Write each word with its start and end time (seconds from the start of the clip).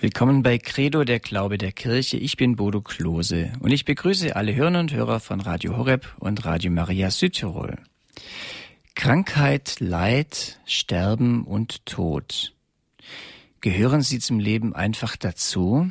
Willkommen 0.00 0.44
bei 0.44 0.58
Credo, 0.58 1.02
der 1.02 1.18
Glaube 1.18 1.58
der 1.58 1.72
Kirche. 1.72 2.18
Ich 2.18 2.36
bin 2.36 2.54
Bodo 2.54 2.80
Klose 2.80 3.50
und 3.58 3.72
ich 3.72 3.84
begrüße 3.84 4.36
alle 4.36 4.54
Hörner 4.54 4.78
und 4.78 4.92
Hörer 4.92 5.18
von 5.18 5.40
Radio 5.40 5.76
Horeb 5.76 6.14
und 6.20 6.44
Radio 6.44 6.70
Maria 6.70 7.10
Südtirol. 7.10 7.78
Krankheit, 8.94 9.80
Leid, 9.80 10.60
Sterben 10.66 11.42
und 11.42 11.84
Tod. 11.84 12.54
Gehören 13.60 14.02
sie 14.02 14.20
zum 14.20 14.38
Leben 14.38 14.72
einfach 14.72 15.16
dazu? 15.16 15.90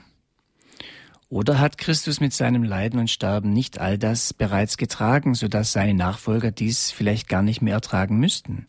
Oder 1.27 1.59
hat 1.59 1.77
Christus 1.77 2.21
mit 2.21 2.31
seinem 2.31 2.63
Leiden 2.63 3.01
und 3.01 3.09
Sterben 3.09 3.51
nicht 3.51 3.77
all 3.77 3.97
das 3.97 4.33
bereits 4.33 4.77
getragen, 4.77 5.35
sodass 5.35 5.73
seine 5.73 5.93
Nachfolger 5.93 6.51
dies 6.51 6.91
vielleicht 6.91 7.27
gar 7.27 7.41
nicht 7.41 7.61
mehr 7.61 7.73
ertragen 7.73 8.19
müssten? 8.19 8.67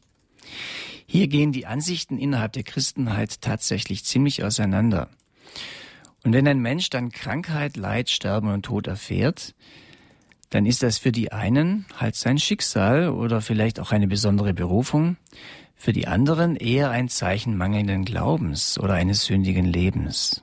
Hier 1.06 1.28
gehen 1.28 1.52
die 1.52 1.66
Ansichten 1.66 2.18
innerhalb 2.18 2.54
der 2.54 2.64
Christenheit 2.64 3.40
tatsächlich 3.40 4.04
ziemlich 4.04 4.42
auseinander. 4.42 5.08
Und 6.24 6.32
wenn 6.32 6.48
ein 6.48 6.60
Mensch 6.60 6.90
dann 6.90 7.10
Krankheit, 7.10 7.76
Leid, 7.76 8.10
Sterben 8.10 8.52
und 8.52 8.64
Tod 8.64 8.86
erfährt, 8.86 9.54
dann 10.50 10.66
ist 10.66 10.82
das 10.82 10.98
für 10.98 11.12
die 11.12 11.32
einen 11.32 11.86
halt 11.96 12.16
sein 12.16 12.38
Schicksal 12.38 13.10
oder 13.10 13.40
vielleicht 13.40 13.80
auch 13.80 13.92
eine 13.92 14.08
besondere 14.08 14.54
Berufung, 14.54 15.16
für 15.76 15.92
die 15.92 16.08
anderen 16.08 16.56
eher 16.56 16.90
ein 16.90 17.08
Zeichen 17.08 17.56
mangelnden 17.56 18.04
Glaubens 18.04 18.78
oder 18.78 18.94
eines 18.94 19.24
sündigen 19.24 19.64
Lebens. 19.64 20.42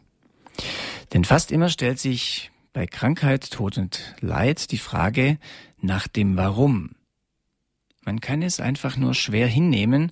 Denn 1.13 1.25
fast 1.25 1.52
immer 1.52 1.69
stellt 1.69 1.99
sich 1.99 2.52
bei 2.72 2.88
Krankheit, 2.88 3.52
Tod 3.52 3.77
und 3.77 4.16
Leid 4.22 4.72
die 4.72 4.77
Frage 4.77 5.38
nach 5.80 6.08
dem 6.08 6.38
Warum. 6.38 6.91
Man 8.05 8.22
kann 8.22 8.41
es 8.41 8.59
einfach 8.59 8.97
nur 8.97 9.13
schwer 9.13 9.47
hinnehmen, 9.47 10.11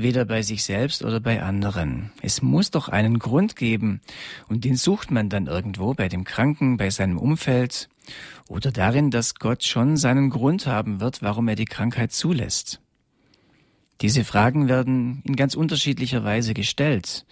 weder 0.00 0.24
bei 0.24 0.42
sich 0.42 0.64
selbst 0.64 1.04
oder 1.04 1.20
bei 1.20 1.42
anderen. 1.42 2.10
Es 2.22 2.42
muss 2.42 2.70
doch 2.70 2.88
einen 2.88 3.18
Grund 3.18 3.56
geben, 3.56 4.00
und 4.48 4.64
den 4.64 4.76
sucht 4.76 5.10
man 5.10 5.28
dann 5.28 5.46
irgendwo 5.46 5.94
bei 5.94 6.08
dem 6.08 6.24
Kranken, 6.24 6.76
bei 6.76 6.90
seinem 6.90 7.18
Umfeld 7.18 7.88
oder 8.48 8.72
darin, 8.72 9.10
dass 9.10 9.34
Gott 9.34 9.64
schon 9.64 9.96
seinen 9.96 10.30
Grund 10.30 10.66
haben 10.66 11.00
wird, 11.00 11.22
warum 11.22 11.48
er 11.48 11.56
die 11.56 11.66
Krankheit 11.66 12.12
zulässt. 12.12 12.80
Diese 14.00 14.24
Fragen 14.24 14.68
werden 14.68 15.22
in 15.26 15.36
ganz 15.36 15.54
unterschiedlicher 15.54 16.24
Weise 16.24 16.54
gestellt. 16.54 17.26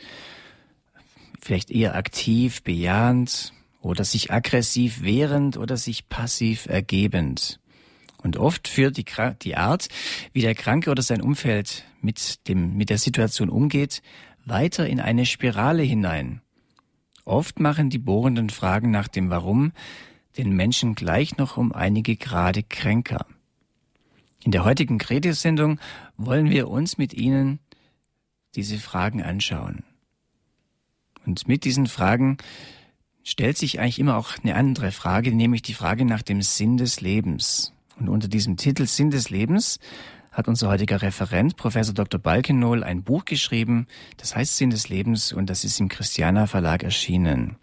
Vielleicht 1.40 1.70
eher 1.70 1.94
aktiv, 1.94 2.62
bejahend 2.62 3.52
oder 3.80 4.04
sich 4.04 4.30
aggressiv 4.30 5.02
wehrend 5.02 5.56
oder 5.56 5.76
sich 5.76 6.08
passiv 6.08 6.66
ergebend. 6.66 7.58
Und 8.22 8.36
oft 8.36 8.68
führt 8.68 8.96
die, 8.96 9.06
die 9.42 9.56
Art, 9.56 9.88
wie 10.32 10.42
der 10.42 10.54
Kranke 10.54 10.90
oder 10.90 11.02
sein 11.02 11.22
Umfeld 11.22 11.84
mit, 12.00 12.48
dem, 12.48 12.76
mit 12.76 12.90
der 12.90 12.98
Situation 12.98 13.48
umgeht, 13.48 14.02
weiter 14.44 14.86
in 14.88 15.00
eine 15.00 15.26
Spirale 15.26 15.82
hinein. 15.82 16.40
Oft 17.24 17.60
machen 17.60 17.90
die 17.90 17.98
bohrenden 17.98 18.50
Fragen 18.50 18.90
nach 18.90 19.08
dem 19.08 19.30
Warum 19.30 19.72
den 20.38 20.52
Menschen 20.54 20.94
gleich 20.94 21.36
noch 21.36 21.56
um 21.56 21.72
einige 21.72 22.16
Grade 22.16 22.62
kränker. 22.62 23.26
In 24.44 24.52
der 24.52 24.64
heutigen 24.64 24.98
Credo-Sendung 24.98 25.80
wollen 26.16 26.48
wir 26.48 26.68
uns 26.68 26.96
mit 26.96 27.12
Ihnen 27.12 27.58
diese 28.54 28.78
Fragen 28.78 29.22
anschauen. 29.22 29.84
Und 31.26 31.48
mit 31.48 31.64
diesen 31.64 31.86
Fragen 31.86 32.38
stellt 33.24 33.58
sich 33.58 33.80
eigentlich 33.80 33.98
immer 33.98 34.16
auch 34.16 34.32
eine 34.42 34.54
andere 34.54 34.92
Frage, 34.92 35.34
nämlich 35.34 35.62
die 35.62 35.74
Frage 35.74 36.04
nach 36.04 36.22
dem 36.22 36.40
Sinn 36.40 36.78
des 36.78 37.00
Lebens. 37.00 37.74
Und 37.98 38.08
unter 38.08 38.28
diesem 38.28 38.56
Titel 38.56 38.86
Sinn 38.86 39.10
des 39.10 39.28
Lebens 39.28 39.80
hat 40.38 40.46
unser 40.46 40.68
heutiger 40.68 41.02
Referent, 41.02 41.56
Professor 41.56 41.92
Dr. 41.92 42.20
Balkenohl, 42.20 42.84
ein 42.84 43.02
Buch 43.02 43.24
geschrieben, 43.24 43.88
das 44.18 44.36
heißt 44.36 44.56
Sinn 44.56 44.70
des 44.70 44.88
Lebens 44.88 45.32
und 45.32 45.50
das 45.50 45.64
ist 45.64 45.80
im 45.80 45.88
Christiana 45.88 46.46
Verlag 46.46 46.84
erschienen. 46.84 47.56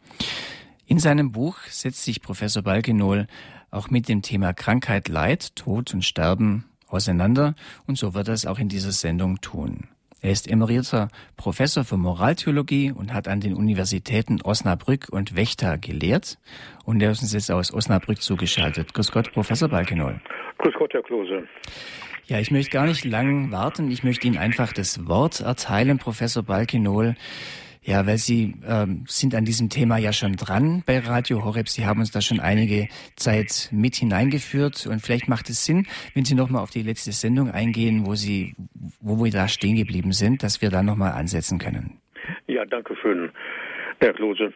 In 0.86 1.00
seinem 1.00 1.32
Buch 1.32 1.58
setzt 1.70 2.04
sich 2.04 2.22
Professor 2.22 2.62
Balkenohl 2.64 3.28
auch 3.72 3.90
mit 3.90 4.10
dem 4.10 4.22
Thema 4.22 4.54
Krankheit, 4.54 5.08
Leid, 5.08 5.56
Tod 5.56 5.94
und 5.94 6.04
Sterben 6.04 6.66
auseinander 6.90 7.56
und 7.88 7.98
so 7.98 8.14
wird 8.14 8.28
er 8.28 8.34
es 8.34 8.46
auch 8.46 8.60
in 8.60 8.68
dieser 8.68 8.92
Sendung 8.92 9.40
tun. 9.40 9.88
Er 10.22 10.32
ist 10.32 10.52
emerierter 10.52 11.08
Professor 11.38 11.86
für 11.86 11.98
Moraltheologie 11.98 12.92
und 12.92 13.14
hat 13.14 13.30
an 13.30 13.40
den 13.40 13.54
Universitäten 13.54 14.42
Osnabrück 14.42 15.08
und 15.12 15.38
Wächter 15.38 15.78
gelehrt. 15.78 16.40
Und 16.84 17.02
er 17.02 17.12
ist 17.12 17.22
uns 17.22 17.32
jetzt 17.32 17.52
aus 17.52 17.72
Osnabrück 17.72 18.22
zugeschaltet. 18.22 18.94
Grüß 18.96 19.12
Gott, 19.12 19.32
Professor 19.34 19.70
Balkenoll. 19.70 20.20
Grüß 20.58 20.74
Gott, 20.80 20.94
Herr 20.94 21.04
Klose. 21.04 21.48
Ja, 22.28 22.40
ich 22.40 22.50
möchte 22.50 22.72
gar 22.72 22.88
nicht 22.88 23.06
lang 23.06 23.52
warten. 23.52 23.92
Ich 23.92 24.04
möchte 24.04 24.26
Ihnen 24.26 24.38
einfach 24.38 24.74
das 24.74 25.08
Wort 25.08 25.42
erteilen, 25.42 26.00
Professor 26.00 26.42
Balkenohl. 26.42 27.16
Ja, 27.84 28.08
weil 28.08 28.18
Sie 28.18 28.56
ähm, 28.68 29.04
sind 29.08 29.36
an 29.36 29.46
diesem 29.46 29.70
Thema 29.70 30.00
ja 30.00 30.12
schon 30.12 30.36
dran 30.36 30.82
bei 30.88 30.98
Radio 30.98 31.46
Horeb. 31.46 31.70
Sie 31.70 31.86
haben 31.86 32.00
uns 32.00 32.10
da 32.10 32.22
schon 32.22 32.40
einige 32.40 32.88
Zeit 33.16 33.70
mit 33.72 33.94
hineingeführt 33.94 34.88
und 34.88 35.02
vielleicht 35.02 35.28
macht 35.28 35.52
es 35.52 35.66
Sinn, 35.66 35.86
wenn 36.16 36.26
Sie 36.26 36.34
nochmal 36.34 36.64
auf 36.64 36.72
die 36.72 36.82
letzte 36.82 37.12
Sendung 37.12 37.52
eingehen, 37.52 38.08
wo 38.08 38.16
Sie, 38.16 38.56
wo 39.02 39.24
wir 39.24 39.32
da 39.32 39.48
stehen 39.48 39.76
geblieben 39.76 40.12
sind, 40.12 40.42
dass 40.42 40.64
wir 40.64 40.72
da 40.72 40.82
nochmal 40.82 41.12
ansetzen 41.12 41.60
können. 41.60 42.00
Ja, 42.48 42.66
danke 42.66 42.96
schön, 42.96 43.30
Herr 44.00 44.14
Klose. 44.14 44.52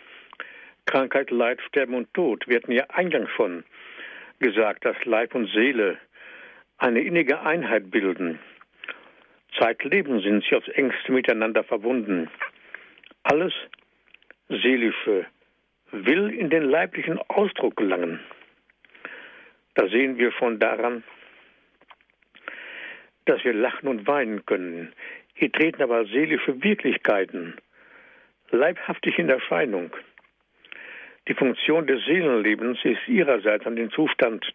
Krankheit, 0.88 1.30
Leid, 1.30 1.60
Sterben 1.68 1.94
und 1.94 2.12
Tod. 2.16 2.48
Wir 2.48 2.56
hatten 2.56 2.72
ja 2.72 2.86
eingangs 2.90 3.30
schon 3.36 3.64
gesagt, 4.40 4.86
dass 4.86 4.96
Leib 5.06 5.36
und 5.36 5.48
Seele 5.52 6.00
eine 6.80 7.02
innige 7.02 7.42
Einheit 7.42 7.92
bilden. 7.92 8.40
Zeitleben 9.58 10.22
sind 10.22 10.44
sie 10.44 10.56
aufs 10.56 10.68
engste 10.70 11.12
miteinander 11.12 11.64
verbunden. 11.64 12.30
Alles 13.24 13.54
Seelische 14.48 15.26
will 15.92 16.30
in 16.30 16.50
den 16.50 16.64
leiblichen 16.64 17.20
Ausdruck 17.28 17.76
gelangen. 17.76 18.20
Da 19.76 19.88
sehen 19.88 20.18
wir 20.18 20.32
schon 20.32 20.60
daran, 20.60 21.04
dass 23.26 23.44
wir 23.44 23.54
lachen 23.54 23.88
und 23.88 24.08
weinen 24.08 24.46
können. 24.46 24.94
Hier 25.36 25.52
treten 25.52 25.84
aber 25.84 26.06
seelische 26.06 26.64
Wirklichkeiten 26.64 27.56
leibhaftig 28.52 29.20
in 29.20 29.30
Erscheinung. 29.30 29.96
Die 31.28 31.36
Funktion 31.36 31.86
des 31.86 32.04
Seelenlebens 32.06 32.80
ist 32.84 33.08
ihrerseits 33.08 33.66
an 33.66 33.76
den 33.76 33.92
Zustand 33.92 34.46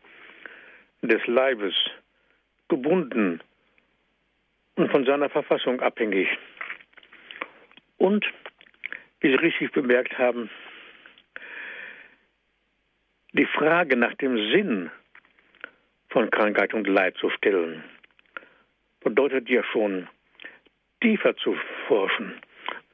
des 1.03 1.25
Leibes 1.27 1.75
gebunden 2.69 3.41
und 4.77 4.91
von 4.91 5.05
seiner 5.05 5.29
Verfassung 5.31 5.81
abhängig. 5.81 6.29
Und 7.99 8.25
wie 9.21 9.29
Sie 9.29 9.37
richtig 9.37 9.73
bemerkt 9.73 10.19
haben, 10.19 10.51
die 13.33 13.47
Frage 13.47 13.97
nach 13.97 14.15
dem 14.15 14.37
Sinn 14.53 14.91
von 16.09 16.31
Krankheit 16.31 16.75
und 16.75 16.87
Leid 16.87 17.17
zu 17.17 17.31
stellen, 17.31 17.83
bedeutet 19.01 19.49
ja 19.49 19.63
schon, 19.65 20.09
tiefer 21.01 21.37
zu 21.37 21.57
forschen. 21.87 22.35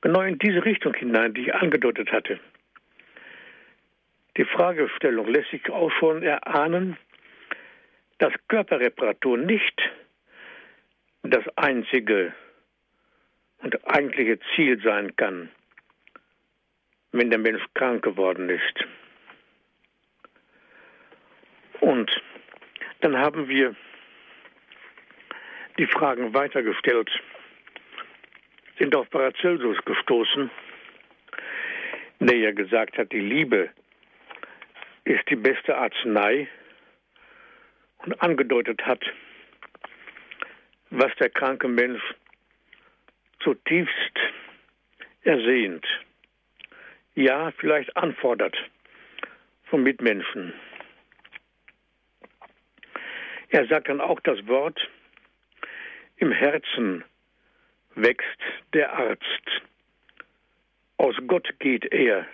Genau 0.01 0.23
in 0.23 0.39
diese 0.39 0.65
Richtung 0.65 0.95
hinein, 0.95 1.35
die 1.35 1.43
ich 1.43 1.55
angedeutet 1.55 2.11
hatte. 2.11 2.41
Die 4.37 4.45
Fragestellung 4.45 5.29
lässt 5.29 5.51
sich 5.51 5.69
auch 5.71 5.91
schon 5.93 6.23
erahnen, 6.23 6.97
dass 8.21 8.33
Körperreparatur 8.49 9.37
nicht 9.37 9.83
das 11.23 11.45
einzige 11.57 12.33
und 13.59 13.87
eigentliche 13.87 14.39
Ziel 14.55 14.81
sein 14.83 15.15
kann 15.17 15.51
wenn 17.13 17.31
der 17.31 17.39
Mensch 17.39 17.63
krank 17.75 18.03
geworden 18.03 18.49
ist. 18.49 18.85
Und 21.81 22.11
dann 23.01 23.17
haben 23.17 23.49
wir 23.49 23.75
die 25.79 25.87
Fragen 25.87 26.35
weitergestellt, 26.35 27.11
sind 28.79 28.95
auf 28.95 29.09
Paracelsus 29.11 29.79
gestoßen, 29.85 30.51
der 32.21 32.37
ja 32.37 32.53
gesagt 32.53 32.99
hat, 32.99 33.13
die 33.13 33.21
Liebe 33.21 33.71
ist 35.05 35.29
die 35.31 35.37
beste 35.37 35.77
Arznei 35.77 36.49
und 38.05 38.21
angedeutet 38.23 38.85
hat, 38.87 39.03
was 40.91 41.15
der 41.17 41.31
kranke 41.31 41.69
Mensch 41.69 42.03
zutiefst 43.41 44.19
ersehnt 45.23 45.87
ja 47.15 47.53
vielleicht 47.59 47.97
anfordert 47.97 48.57
von 49.65 49.83
Mitmenschen. 49.83 50.53
Er 53.51 53.67
sagt 53.67 53.89
dann 53.89 54.01
auch 54.01 54.21
das 54.21 54.47
Wort, 54.47 54.81
im 56.17 56.33
Herzen 56.33 57.05
wächst 57.95 58.41
der 58.73 58.93
Arzt. 58.93 59.63
Aus 60.97 61.17
Gott 61.27 61.49
geht 61.59 61.93
er. 61.93 62.27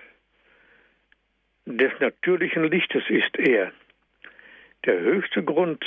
Des 1.64 1.92
natürlichen 2.00 2.64
Lichtes 2.64 3.04
ist 3.08 3.36
er. 3.38 3.72
Der 4.86 5.00
höchste 5.00 5.42
Grund 5.42 5.84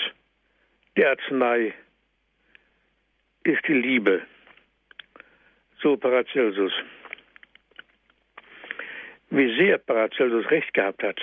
der 0.98 1.12
Arznei 1.12 1.74
ist 3.44 3.66
die 3.66 3.74
Liebe. 3.74 4.22
So 5.82 5.96
Paracelsus. 5.96 6.74
wie 9.30 9.56
sehr 9.58 9.78
Paracelsus 9.78 10.50
recht 10.52 10.74
gehabt 10.74 11.02
hat, 11.04 11.20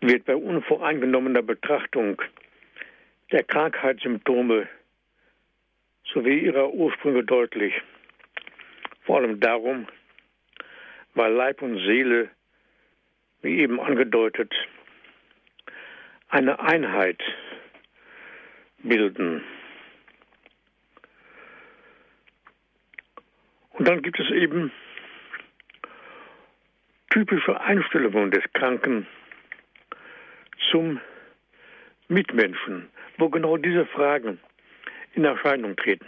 wird 0.00 0.24
bei 0.24 0.34
unvoreingenommener 0.34 1.42
Betrachtung 1.42 2.20
der 3.30 3.44
Krankheitssymptome 3.44 4.68
sowie 6.12 6.38
ihrer 6.38 6.72
Ursprünge 6.72 7.22
deutlich. 7.22 7.74
Vor 9.02 9.18
allem 9.18 9.38
darum, 9.38 9.86
weil 11.14 11.32
Leib 11.32 11.62
und 11.62 11.78
Seele, 11.78 12.30
wie 13.42 13.60
eben 13.60 13.78
angedeutet, 13.78 14.52
eine 16.28 16.60
Einheit 16.60 17.20
bilden. 18.78 19.42
Und 23.72 23.88
dann 23.88 24.02
gibt 24.02 24.18
es 24.18 24.30
eben 24.30 24.72
typische 27.10 27.60
Einstellungen 27.60 28.30
des 28.30 28.44
Kranken 28.52 29.06
zum 30.70 31.00
Mitmenschen, 32.08 32.88
wo 33.16 33.28
genau 33.28 33.56
diese 33.56 33.86
Fragen 33.86 34.38
in 35.14 35.24
Erscheinung 35.24 35.76
treten. 35.76 36.06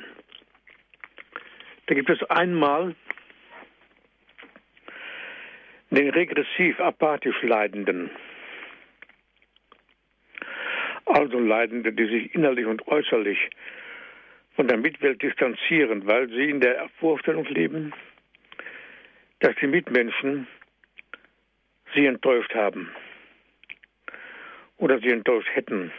Da 1.87 1.95
gibt 1.95 2.11
es 2.11 2.23
einmal 2.31 2.95
den 5.91 6.11
regressiv 6.11 6.79
apathisch 6.79 7.43
Leidenden, 7.43 8.11
also 11.15 11.39
Leidende, 11.39 11.93
die 11.93 12.07
sich 12.07 12.35
innerlich 12.35 12.67
und 12.67 12.87
äußerlich 12.89 13.39
von 14.57 14.69
der 14.69 14.77
Mitwelt 14.77 15.23
distanzieren, 15.23 16.07
weil 16.07 16.29
sie 16.29 16.51
in 16.51 16.61
der 16.61 16.89
Vorstellung 16.99 17.45
leben, 17.47 17.93
dass 19.41 19.55
die 19.61 19.67
Mitmenschen 19.67 20.47
sie 21.95 22.07
enttäuscht 22.07 22.55
haben 22.55 22.91
oder 24.77 24.99
sie 24.99 25.11
enttäuscht 25.11 25.49
hätten. 25.55 25.93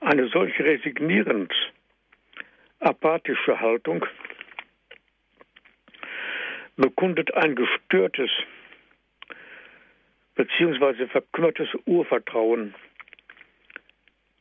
Eine 0.00 0.28
solche 0.28 0.64
resignierend 0.64 1.52
apathische 2.80 3.58
Haltung 3.60 4.04
bekundet 6.76 7.32
ein 7.34 7.54
gestörtes 7.54 8.30
bzw. 10.34 11.06
verkümmertes 11.06 11.68
Urvertrauen, 11.86 12.74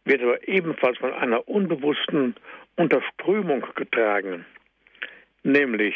wird 0.06 0.22
aber 0.22 0.48
ebenfalls 0.48 0.98
von 0.98 1.14
einer 1.14 1.48
unbewussten 1.48 2.36
Unterströmung 2.76 3.66
getragen, 3.76 4.46
nämlich 5.44 5.96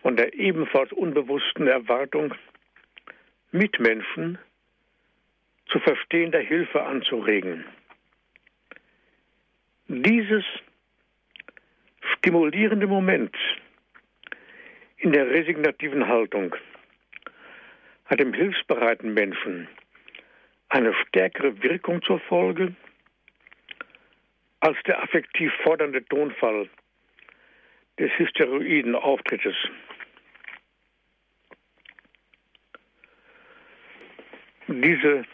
von 0.00 0.16
der 0.16 0.34
ebenfalls 0.34 0.92
unbewussten 0.92 1.66
Erwartung, 1.66 2.34
Mitmenschen 3.52 4.38
zu 5.66 5.78
verstehender 5.80 6.40
Hilfe 6.40 6.82
anzuregen. 6.82 7.64
Dieses 9.88 10.44
stimulierende 12.16 12.86
Moment 12.86 13.36
in 14.96 15.12
der 15.12 15.28
resignativen 15.28 16.08
Haltung 16.08 16.54
hat 18.06 18.20
dem 18.20 18.32
hilfsbereiten 18.32 19.12
Menschen 19.14 19.68
eine 20.72 20.94
stärkere 20.94 21.62
Wirkung 21.62 22.00
zur 22.02 22.18
Folge 22.20 22.74
als 24.60 24.78
der 24.86 25.02
affektiv 25.02 25.52
fordernde 25.62 26.02
Tonfall 26.06 26.68
des 27.98 28.10
hysteroiden 28.16 28.94
Auftrittes. 28.94 29.54
Diese, 34.66 35.26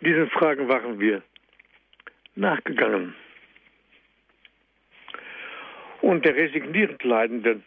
diesen 0.00 0.30
Fragen 0.30 0.68
waren 0.68 0.98
wir 0.98 1.22
nachgegangen. 2.34 3.14
Und 6.00 6.24
der 6.24 6.34
resignierend 6.34 7.04
Leidende 7.04 7.62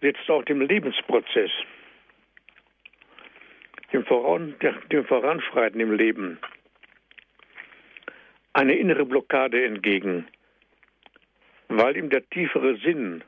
setzt 0.00 0.28
auch 0.28 0.44
dem 0.44 0.60
Lebensprozess, 0.62 1.52
dem, 3.92 4.04
Voran, 4.04 4.54
dem 4.90 5.04
Voranschreiten 5.04 5.80
im 5.80 5.92
Leben, 5.92 6.38
eine 8.52 8.74
innere 8.74 9.04
Blockade 9.04 9.64
entgegen, 9.64 10.26
weil 11.68 11.96
ihm 11.96 12.10
der 12.10 12.28
tiefere 12.28 12.76
Sinn 12.78 13.24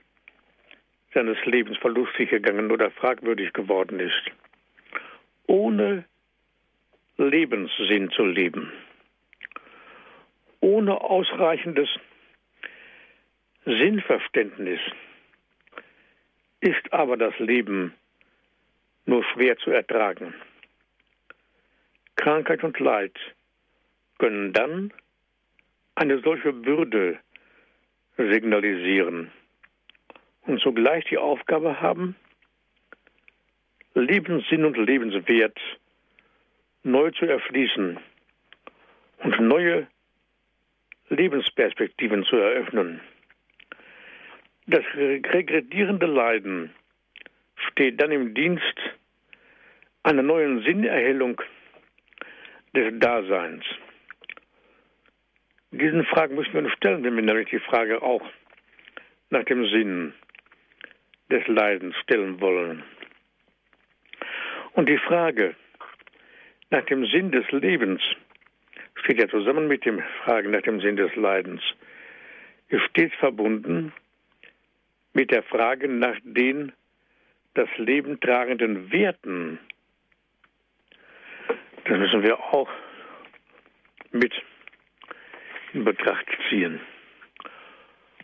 seines 1.15 1.39
Lebens 1.45 1.79
verlustig 1.79 2.31
gegangen 2.31 2.71
oder 2.71 2.91
fragwürdig 2.91 3.53
geworden 3.53 4.01
ist. 4.01 4.23
Ohne 5.47 6.05
Lebenssinn 7.17 8.11
zu 8.11 8.25
leben, 8.25 8.73
ohne 10.61 11.01
ausreichendes 11.01 11.89
Sinnverständnis 13.65 14.81
ist 16.61 16.93
aber 16.93 17.17
das 17.17 17.39
Leben 17.39 17.95
nur 19.07 19.23
schwer 19.33 19.57
zu 19.59 19.71
ertragen. 19.71 20.35
Krankheit 22.17 22.65
und 22.65 22.79
Leid 22.81 23.17
können 24.19 24.53
dann 24.53 24.93
eine 25.95 26.21
solche 26.21 26.53
Bürde 26.53 27.19
signalisieren 28.17 29.31
und 30.43 30.61
zugleich 30.61 31.05
die 31.07 31.19
Aufgabe 31.19 31.81
haben, 31.81 32.17
Lebenssinn 33.95 34.65
und 34.65 34.77
Lebenswert 34.77 35.59
neu 36.83 37.11
zu 37.13 37.27
erschließen 37.27 37.99
und 39.19 39.41
neue 39.41 39.87
Lebensperspektiven 41.09 42.25
zu 42.25 42.37
eröffnen. 42.37 43.01
Das 44.67 44.85
regredierende 44.95 46.07
Leiden 46.07 46.75
steht 47.69 48.01
dann 48.01 48.11
im 48.11 48.35
Dienst 48.35 48.79
einer 50.03 50.23
neuen 50.23 50.63
Sinnerhellung 50.63 51.41
des 52.75 52.93
Daseins. 52.99 53.65
Diesen 55.71 56.05
Fragen 56.07 56.37
müssen 56.37 56.53
wir 56.53 56.63
uns 56.63 56.73
stellen, 56.75 57.03
wenn 57.05 57.17
wir 57.17 57.23
nämlich 57.23 57.49
die 57.51 57.59
Frage 57.59 58.03
auch 58.03 58.23
nach 59.31 59.45
dem 59.45 59.67
Sinn 59.69 60.13
des 61.31 61.47
Leidens 61.49 61.97
stellen 62.03 62.41
wollen. 62.41 62.85
Und 64.73 64.89
die 64.89 64.99
Frage 64.99 65.55
nach 66.71 66.85
dem 66.87 67.07
Sinn 67.07 67.33
des 67.33 67.51
Lebens 67.51 68.03
steht 68.97 69.21
ja 69.21 69.29
zusammen 69.29 69.69
mit 69.69 69.85
den 69.85 70.03
Fragen 70.25 70.51
nach 70.51 70.63
dem 70.63 70.81
Sinn 70.81 70.97
des 70.97 71.15
Leidens, 71.17 71.63
ist 72.69 72.85
stets 72.91 73.15
verbunden 73.17 73.93
mit 75.13 75.31
der 75.31 75.43
Frage 75.43 75.89
nach 75.89 76.17
den 76.23 76.73
das 77.55 77.69
Leben 77.77 78.19
tragenden 78.21 78.91
Werten. 78.91 79.59
Das 81.85 81.99
müssen 81.99 82.23
wir 82.23 82.39
auch 82.39 82.69
mit 84.13 84.33
in 85.73 85.85
Betracht 85.85 86.27
ziehen. 86.49 86.81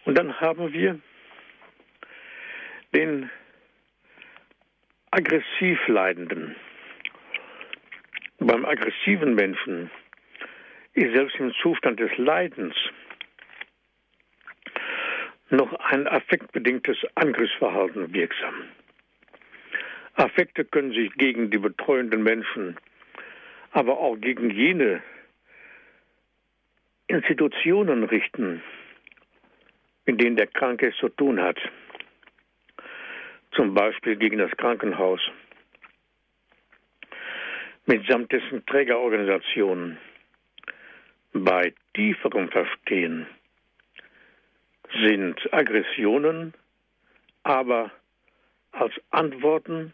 Und 0.05 0.17
dann 0.17 0.41
haben 0.41 0.73
wir 0.73 0.99
den 2.95 3.31
aggressiv 5.11 5.79
Leidenden. 5.89 6.57
Beim 8.39 8.65
aggressiven 8.65 9.35
Menschen 9.35 9.91
ist 10.95 11.15
selbst 11.15 11.37
im 11.39 11.53
Zustand 11.61 12.01
des 12.01 12.17
Leidens 12.17 12.75
noch 15.51 15.73
ein 15.75 16.07
affektbedingtes 16.07 16.97
Angriffsverhalten 17.17 18.13
wirksam. 18.15 18.55
Affekte 20.15 20.65
können 20.65 20.93
sich 20.93 21.13
gegen 21.15 21.51
die 21.51 21.59
betreuenden 21.59 22.23
Menschen, 22.23 22.77
aber 23.73 23.99
auch 23.99 24.17
gegen 24.17 24.51
jene 24.51 25.03
Institutionen 27.07 28.05
richten, 28.05 28.63
in 30.07 30.19
denen 30.19 30.37
der 30.37 30.47
Kranke 30.47 30.89
es 30.89 30.97
zu 30.97 31.09
tun 31.09 31.41
hat. 31.41 31.59
Zum 33.53 33.75
Beispiel 33.75 34.17
gegen 34.17 34.39
das 34.39 34.51
Krankenhaus, 34.53 35.21
mitsamt 37.87 38.31
dessen 38.31 38.65
Trägerorganisationen. 38.67 39.99
Bei 41.33 41.73
tieferem 41.95 42.49
Verstehen 42.49 43.27
sind 45.05 45.53
Aggressionen 45.53 46.55
aber 47.43 47.91
als 48.73 48.93
Antworten 49.11 49.93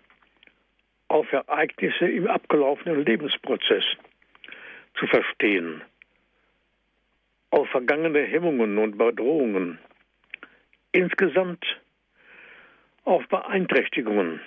auf 1.17 1.33
Ereignisse 1.33 2.07
im 2.07 2.27
abgelaufenen 2.27 3.03
Lebensprozess 3.07 3.85
zu 4.99 5.07
verstehen, 5.07 5.81
auf 7.51 7.67
vergangene 7.71 8.21
Hemmungen 8.21 8.77
und 8.77 8.99
Bedrohungen, 8.99 9.79
insgesamt 10.93 11.65
auf 13.05 13.27
Beeinträchtigungen. 13.29 14.41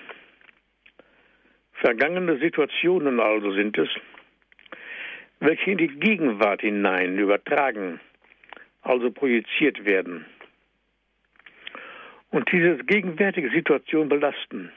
Vergangene 1.74 2.38
Situationen 2.38 3.20
also 3.20 3.52
sind 3.54 3.76
es, 3.80 3.90
welche 5.40 5.72
in 5.72 5.80
die 5.80 5.88
Gegenwart 5.88 6.62
hinein 6.62 7.18
übertragen, 7.18 8.00
also 8.84 9.10
projiziert 9.10 9.86
werden 9.86 10.24
und 12.30 12.52
diese 12.52 12.78
gegenwärtige 12.84 13.50
Situation 13.50 14.08
belasten. 14.08 14.72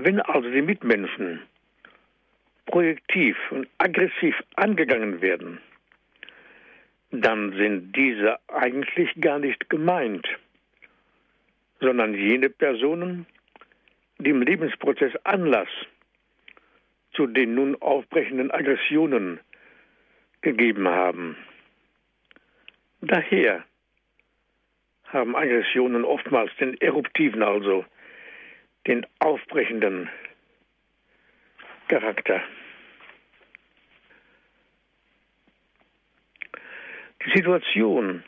Wenn 0.00 0.20
also 0.20 0.48
die 0.48 0.62
Mitmenschen 0.62 1.42
projektiv 2.66 3.36
und 3.50 3.68
aggressiv 3.78 4.36
angegangen 4.54 5.20
werden, 5.20 5.60
dann 7.10 7.52
sind 7.54 7.96
diese 7.96 8.38
eigentlich 8.46 9.10
gar 9.20 9.40
nicht 9.40 9.68
gemeint, 9.68 10.24
sondern 11.80 12.14
jene 12.14 12.48
Personen, 12.48 13.26
die 14.18 14.30
im 14.30 14.42
Lebensprozess 14.42 15.16
Anlass 15.24 15.68
zu 17.14 17.26
den 17.26 17.56
nun 17.56 17.74
aufbrechenden 17.82 18.52
Aggressionen 18.52 19.40
gegeben 20.42 20.86
haben. 20.86 21.36
Daher 23.00 23.64
haben 25.06 25.34
Aggressionen 25.34 26.04
oftmals 26.04 26.52
den 26.60 26.80
eruptiven, 26.80 27.42
also 27.42 27.84
den 28.88 29.06
aufbrechenden 29.18 30.08
Charakter. 31.88 32.42
Die 37.24 37.30
Situation 37.36 38.24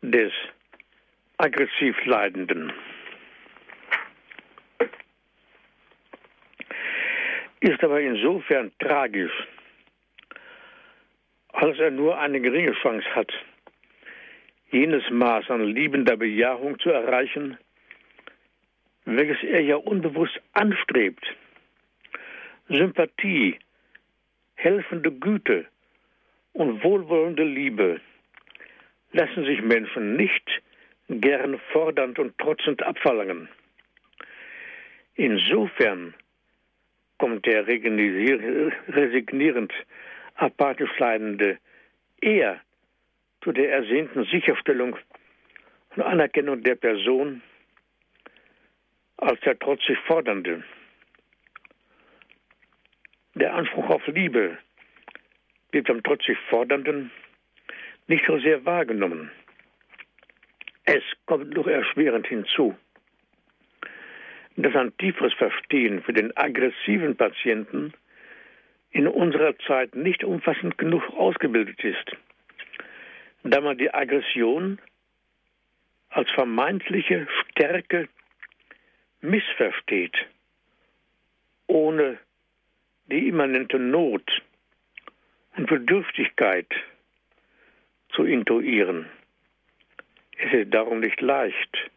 des 0.00 0.32
aggressiv 1.36 2.02
Leidenden 2.06 2.72
ist 7.60 7.84
aber 7.84 8.00
insofern 8.00 8.72
tragisch, 8.78 9.32
als 11.48 11.78
er 11.78 11.90
nur 11.90 12.18
eine 12.18 12.40
geringe 12.40 12.72
Chance 12.80 13.06
hat, 13.14 13.32
jenes 14.70 15.08
Maß 15.10 15.50
an 15.50 15.64
liebender 15.64 16.16
Bejahung 16.16 16.78
zu 16.78 16.90
erreichen, 16.90 17.58
welches 19.06 19.42
er 19.42 19.62
ja 19.62 19.76
unbewusst 19.76 20.38
anstrebt. 20.52 21.24
Sympathie, 22.68 23.58
helfende 24.56 25.12
Güte 25.12 25.66
und 26.52 26.82
wohlwollende 26.82 27.44
Liebe 27.44 28.00
lassen 29.12 29.44
sich 29.44 29.62
Menschen 29.62 30.16
nicht 30.16 30.62
gern 31.08 31.60
fordernd 31.72 32.18
und 32.18 32.36
trotzend 32.38 32.82
abverlangen. 32.82 33.48
Insofern 35.14 36.14
kommt 37.18 37.46
der 37.46 37.66
resignierend 37.66 39.72
apathisch 40.34 40.98
Leidende 40.98 41.58
eher 42.20 42.60
zu 43.42 43.52
der 43.52 43.70
ersehnten 43.70 44.24
Sicherstellung 44.24 44.96
und 45.94 46.02
Anerkennung 46.02 46.62
der 46.62 46.74
Person 46.74 47.40
als 49.18 49.40
der 49.40 49.58
trotzig 49.58 49.98
Fordernde. 50.06 50.62
Der 53.34 53.54
Anspruch 53.54 53.88
auf 53.90 54.06
Liebe 54.06 54.58
wird 55.72 55.90
am 55.90 56.02
trotzig 56.02 56.38
Fordernden 56.48 57.10
nicht 58.06 58.24
so 58.26 58.38
sehr 58.38 58.64
wahrgenommen. 58.64 59.30
Es 60.84 61.02
kommt 61.26 61.52
nur 61.52 61.70
erschwerend 61.70 62.26
hinzu, 62.26 62.76
dass 64.56 64.74
ein 64.74 64.96
tieferes 64.98 65.34
Verstehen 65.34 66.02
für 66.02 66.12
den 66.12 66.36
aggressiven 66.36 67.16
Patienten 67.16 67.92
in 68.90 69.06
unserer 69.06 69.58
Zeit 69.58 69.94
nicht 69.94 70.24
umfassend 70.24 70.78
genug 70.78 71.02
ausgebildet 71.10 71.82
ist, 71.84 72.16
da 73.42 73.60
man 73.60 73.76
die 73.76 73.92
Aggression 73.92 74.78
als 76.08 76.30
vermeintliche 76.30 77.26
Stärke 77.50 78.08
missversteht, 79.26 80.16
ohne 81.66 82.18
die 83.06 83.28
immanente 83.28 83.78
Not 83.78 84.42
und 85.56 85.66
Bedürftigkeit 85.66 86.68
zu 88.14 88.24
intuieren. 88.24 89.06
Es 90.38 90.52
ist 90.52 90.74
darum 90.74 91.00
nicht 91.00 91.20
leicht, 91.20 91.90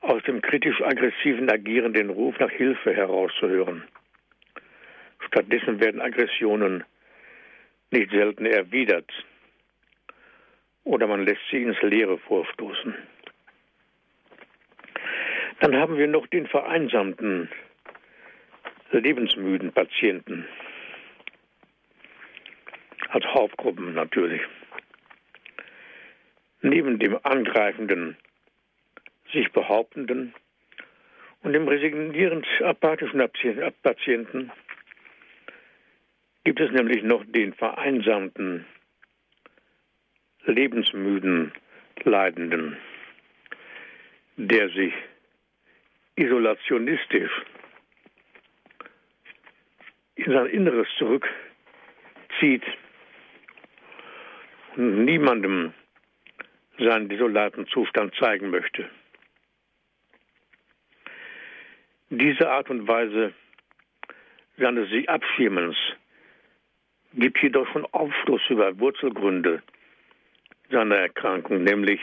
aus 0.00 0.22
dem 0.24 0.40
kritisch-aggressiven 0.40 1.50
Agieren 1.50 1.92
den 1.92 2.10
Ruf 2.10 2.38
nach 2.38 2.50
Hilfe 2.50 2.94
herauszuhören. 2.94 3.84
Stattdessen 5.26 5.80
werden 5.80 6.00
Aggressionen 6.00 6.84
nicht 7.90 8.10
selten 8.10 8.46
erwidert 8.46 9.10
oder 10.84 11.06
man 11.06 11.24
lässt 11.24 11.42
sie 11.50 11.62
ins 11.62 11.80
Leere 11.82 12.18
vorstoßen. 12.18 12.94
Dann 15.62 15.76
haben 15.76 15.96
wir 15.96 16.08
noch 16.08 16.26
den 16.26 16.48
vereinsamten, 16.48 17.48
lebensmüden 18.90 19.70
Patienten. 19.72 20.44
Als 23.10 23.24
Hauptgruppen 23.26 23.94
natürlich. 23.94 24.42
Neben 26.62 26.98
dem 26.98 27.16
angreifenden, 27.22 28.16
sich 29.32 29.52
behauptenden 29.52 30.34
und 31.44 31.52
dem 31.52 31.68
resignierend 31.68 32.44
apathischen 32.60 33.22
Patienten 33.84 34.50
gibt 36.42 36.58
es 36.58 36.72
nämlich 36.72 37.04
noch 37.04 37.22
den 37.24 37.54
vereinsamten, 37.54 38.66
lebensmüden 40.44 41.52
Leidenden, 42.02 42.76
der 44.36 44.68
sich 44.70 44.92
isolationistisch 46.16 47.32
in 50.14 50.32
sein 50.32 50.46
Inneres 50.46 50.88
zurückzieht 50.98 52.62
und 54.76 55.04
niemandem 55.04 55.72
seinen 56.78 57.08
desolaten 57.08 57.66
Zustand 57.68 58.14
zeigen 58.16 58.50
möchte. 58.50 58.88
Diese 62.10 62.50
Art 62.50 62.68
und 62.68 62.86
Weise 62.86 63.32
seines 64.58 64.90
sich 64.90 65.08
Abschirmens 65.08 65.76
gibt 67.14 67.42
jedoch 67.42 67.66
schon 67.72 67.86
Aufschluss 67.86 68.42
über 68.48 68.78
Wurzelgründe 68.78 69.62
seiner 70.70 70.96
Erkrankung, 70.96 71.62
nämlich 71.64 72.00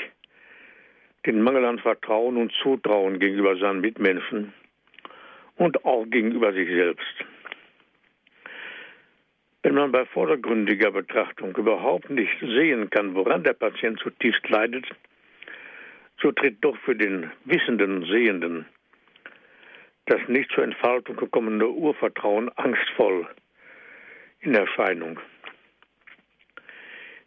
den 1.25 1.41
Mangel 1.41 1.65
an 1.65 1.79
Vertrauen 1.79 2.37
und 2.37 2.51
Zutrauen 2.61 3.19
gegenüber 3.19 3.57
seinen 3.57 3.81
Mitmenschen 3.81 4.53
und 5.57 5.83
auch 5.85 6.05
gegenüber 6.05 6.53
sich 6.53 6.69
selbst. 6.69 7.25
Wenn 9.61 9.75
man 9.75 9.91
bei 9.91 10.05
vordergründiger 10.05 10.91
Betrachtung 10.91 11.55
überhaupt 11.55 12.09
nicht 12.09 12.39
sehen 12.39 12.89
kann, 12.89 13.13
woran 13.13 13.43
der 13.43 13.53
Patient 13.53 13.99
zutiefst 13.99 14.47
leidet, 14.49 14.87
so 16.21 16.31
tritt 16.31 16.63
doch 16.63 16.77
für 16.77 16.95
den 16.95 17.29
wissenden 17.45 18.05
Sehenden 18.05 18.65
das 20.05 20.21
nicht 20.27 20.51
zur 20.51 20.63
Entfaltung 20.63 21.15
gekommene 21.17 21.67
Urvertrauen 21.67 22.49
angstvoll 22.57 23.27
in 24.39 24.55
Erscheinung. 24.55 25.19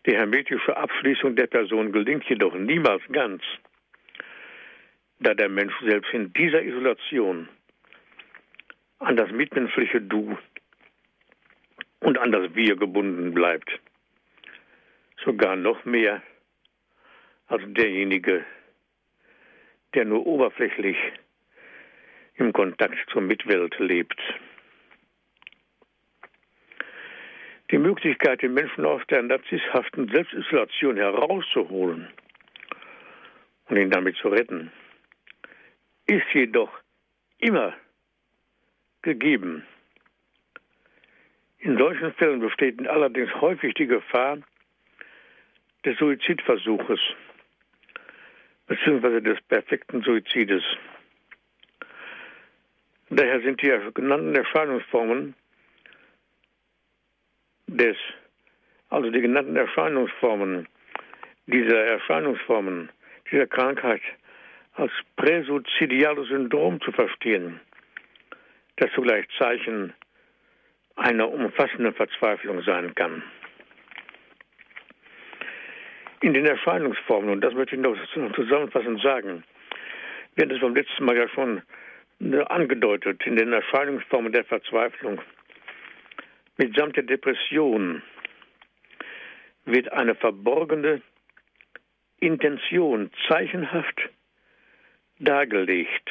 Die 0.05 0.17
hermetische 0.17 0.77
Abschließung 0.77 1.37
der 1.37 1.47
Person 1.47 1.93
gelingt 1.93 2.25
jedoch 2.25 2.55
niemals 2.55 3.03
ganz, 3.13 3.43
da 5.23 5.35
der 5.35 5.49
Mensch 5.49 5.75
selbst 5.81 6.13
in 6.13 6.33
dieser 6.33 6.63
Isolation 6.63 7.49
an 8.99 9.17
das 9.17 9.31
mitmenschliche 9.31 10.01
Du 10.01 10.37
und 12.01 12.19
an 12.19 12.33
das 12.33 12.55
Wir 12.55 12.77
gebunden 12.77 13.33
bleibt. 13.33 13.71
Sogar 15.25 15.57
noch 15.57 15.85
mehr 15.85 16.23
als 17.47 17.63
derjenige, 17.67 18.45
der 19.95 20.05
nur 20.05 20.27
oberflächlich 20.27 20.97
im 22.37 22.53
Kontakt 22.53 22.97
zur 23.11 23.23
Mitwelt 23.23 23.79
lebt. 23.79 24.19
Die 27.71 27.79
Möglichkeit, 27.79 28.43
den 28.43 28.55
Menschen 28.55 28.85
aus 28.85 29.03
der 29.09 29.23
narzisshaften 29.23 30.09
Selbstisolation 30.09 30.97
herauszuholen 30.97 32.09
und 33.69 33.77
ihn 33.77 33.91
damit 33.91 34.17
zu 34.17 34.29
retten, 34.29 34.71
ist 36.07 36.27
jedoch 36.33 36.71
immer 37.39 37.75
gegeben. 39.03 39.67
In 41.59 41.79
solchen 41.79 42.13
Fällen 42.15 42.41
besteht 42.41 42.87
allerdings 42.89 43.33
häufig 43.41 43.75
die 43.75 43.87
Gefahr 43.87 44.39
des 45.85 45.97
Suizidversuches, 45.99 47.01
beziehungsweise 48.67 49.23
des 49.23 49.41
perfekten 49.43 50.03
Suizides. 50.03 50.63
Daher 53.11 53.41
sind 53.43 53.61
die 53.63 53.73
genannten 53.95 54.35
Erscheinungsformen 54.35 55.35
des, 57.67 57.97
also 58.89 59.11
die 59.11 59.21
genannten 59.21 59.57
Erscheinungsformen 59.57 60.67
dieser 61.47 61.85
Erscheinungsformen, 61.85 62.91
dieser 63.31 63.47
Krankheit 63.47 64.01
als 64.75 64.93
präsuzidiales 65.17 66.29
Syndrom 66.29 66.81
zu 66.81 66.93
verstehen, 66.93 67.61
das 68.77 68.91
zugleich 68.95 69.27
Zeichen 69.39 69.93
einer 70.97 71.31
umfassenden 71.31 71.95
Verzweiflung 71.95 72.63
sein 72.63 72.95
kann. 72.95 73.23
In 76.21 76.35
den 76.35 76.47
Erscheinungsformen, 76.47 77.31
und 77.31 77.41
das 77.41 77.55
möchte 77.55 77.75
ich 77.75 77.83
noch 77.83 77.97
zusammenfassend 78.35 79.03
sagen, 79.03 79.45
wir 80.35 80.45
haben 80.45 80.51
das 80.51 80.61
beim 80.61 80.75
letzten 80.75 81.05
Mal 81.05 81.17
ja 81.17 81.29
schon 81.29 81.63
äh, 82.21 82.41
angedeutet, 82.45 83.27
in 83.27 83.37
den 83.37 83.53
Erscheinungsformen 83.53 84.33
der 84.33 84.45
Verzweiflung, 84.45 85.21
mitsamt 86.57 86.97
der 86.97 87.03
Depression, 87.03 88.03
wird 89.65 89.93
eine 89.93 90.15
verborgene 90.15 91.03
Intention 92.21 93.11
zeichenhaft 93.29 94.11
dargelegt. 95.23 96.11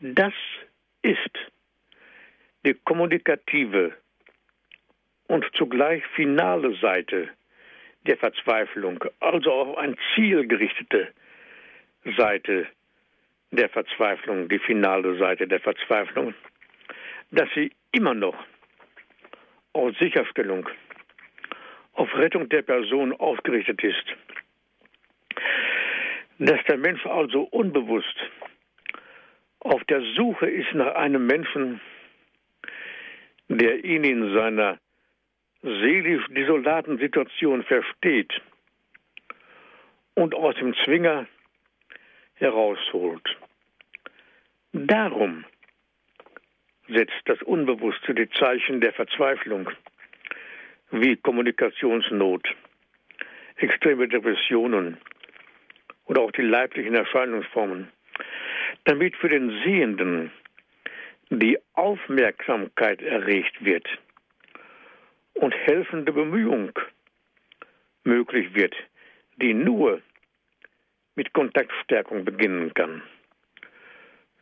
Das 0.00 0.32
ist 1.02 1.30
die 2.64 2.74
kommunikative 2.74 3.94
und 5.28 5.44
zugleich 5.54 6.04
finale 6.14 6.76
Seite 6.76 7.28
der 8.06 8.16
Verzweiflung, 8.16 9.04
also 9.20 9.52
auch 9.52 9.76
eine 9.78 9.96
zielgerichtete 10.14 11.08
Seite 12.16 12.66
der 13.50 13.68
Verzweiflung, 13.68 14.48
die 14.48 14.58
finale 14.58 15.16
Seite 15.18 15.48
der 15.48 15.60
Verzweiflung, 15.60 16.34
dass 17.30 17.48
sie 17.54 17.72
immer 17.92 18.14
noch 18.14 18.36
auf 19.72 19.96
Sicherstellung, 19.98 20.68
auf 21.94 22.14
Rettung 22.14 22.48
der 22.48 22.62
Person 22.62 23.12
ausgerichtet 23.14 23.82
ist. 23.82 24.04
Dass 26.38 26.62
der 26.64 26.76
Mensch 26.76 27.04
also 27.06 27.42
unbewusst 27.42 28.16
auf 29.60 29.82
der 29.84 30.02
Suche 30.14 30.48
ist 30.48 30.72
nach 30.74 30.94
einem 30.94 31.26
Menschen, 31.26 31.80
der 33.48 33.84
ihn 33.84 34.04
in 34.04 34.34
seiner 34.34 34.78
seelisch 35.62 36.24
desolaten 36.28 36.98
Situation 36.98 37.64
versteht 37.64 38.32
und 40.14 40.34
aus 40.34 40.54
dem 40.56 40.74
Zwinger 40.84 41.26
herausholt. 42.34 43.36
Darum 44.72 45.44
setzt 46.88 47.22
das 47.24 47.42
Unbewusste 47.42 48.14
die 48.14 48.28
Zeichen 48.30 48.80
der 48.80 48.92
Verzweiflung 48.92 49.70
wie 50.90 51.16
Kommunikationsnot, 51.16 52.46
extreme 53.56 54.06
Depressionen 54.06 54.98
oder 56.06 56.22
auch 56.22 56.32
die 56.32 56.42
leiblichen 56.42 56.94
Erscheinungsformen, 56.94 57.88
damit 58.84 59.16
für 59.16 59.28
den 59.28 59.50
Sehenden 59.64 60.30
die 61.30 61.58
Aufmerksamkeit 61.74 63.02
erregt 63.02 63.64
wird 63.64 63.86
und 65.34 65.52
helfende 65.52 66.12
Bemühung 66.12 66.72
möglich 68.04 68.54
wird, 68.54 68.74
die 69.36 69.52
nur 69.52 70.00
mit 71.16 71.32
Kontaktstärkung 71.32 72.24
beginnen 72.24 72.72
kann. 72.74 73.02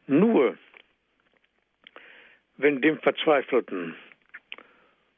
Nur 0.07 0.59
wenn 2.57 2.83
dem 2.83 2.99
Verzweifelten 3.01 3.97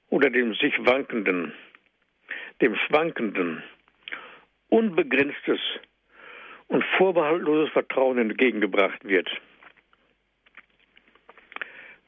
oder 0.09 0.31
dem 0.31 0.55
sich 0.55 0.75
Wankenden, 0.87 1.53
dem 2.61 2.77
Schwankenden 2.77 3.63
unbegrenztes 4.69 5.61
und 6.69 6.85
vorbehaltloses 6.97 7.73
Vertrauen 7.73 8.19
entgegengebracht 8.19 9.05
wird, 9.05 9.31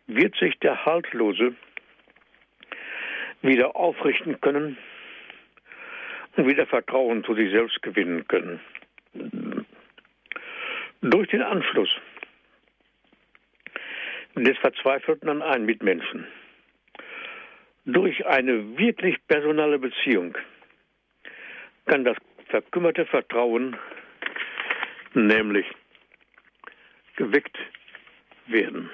wird 0.06 0.34
sich 0.36 0.58
der 0.60 0.84
Haltlose 0.84 1.54
wieder 3.42 3.76
aufrichten 3.76 4.40
können 4.40 4.76
und 6.36 6.48
wieder 6.48 6.66
Vertrauen 6.66 7.24
zu 7.24 7.34
sich 7.34 7.50
selbst 7.50 7.80
gewinnen 7.82 8.26
können. 8.26 8.60
Durch 11.00 11.28
den 11.28 11.42
Anschluss 11.42 11.90
des 14.34 14.56
Verzweifelten 14.58 15.28
an 15.28 15.42
einen 15.42 15.66
Mitmenschen, 15.66 16.26
durch 17.84 18.26
eine 18.26 18.76
wirklich 18.76 19.16
personale 19.26 19.78
Beziehung 19.78 20.36
kann 21.86 22.04
das 22.04 22.16
verkümmerte 22.48 23.06
Vertrauen 23.06 23.76
nämlich 25.14 25.66
geweckt 27.16 27.56
werden. 28.46 28.90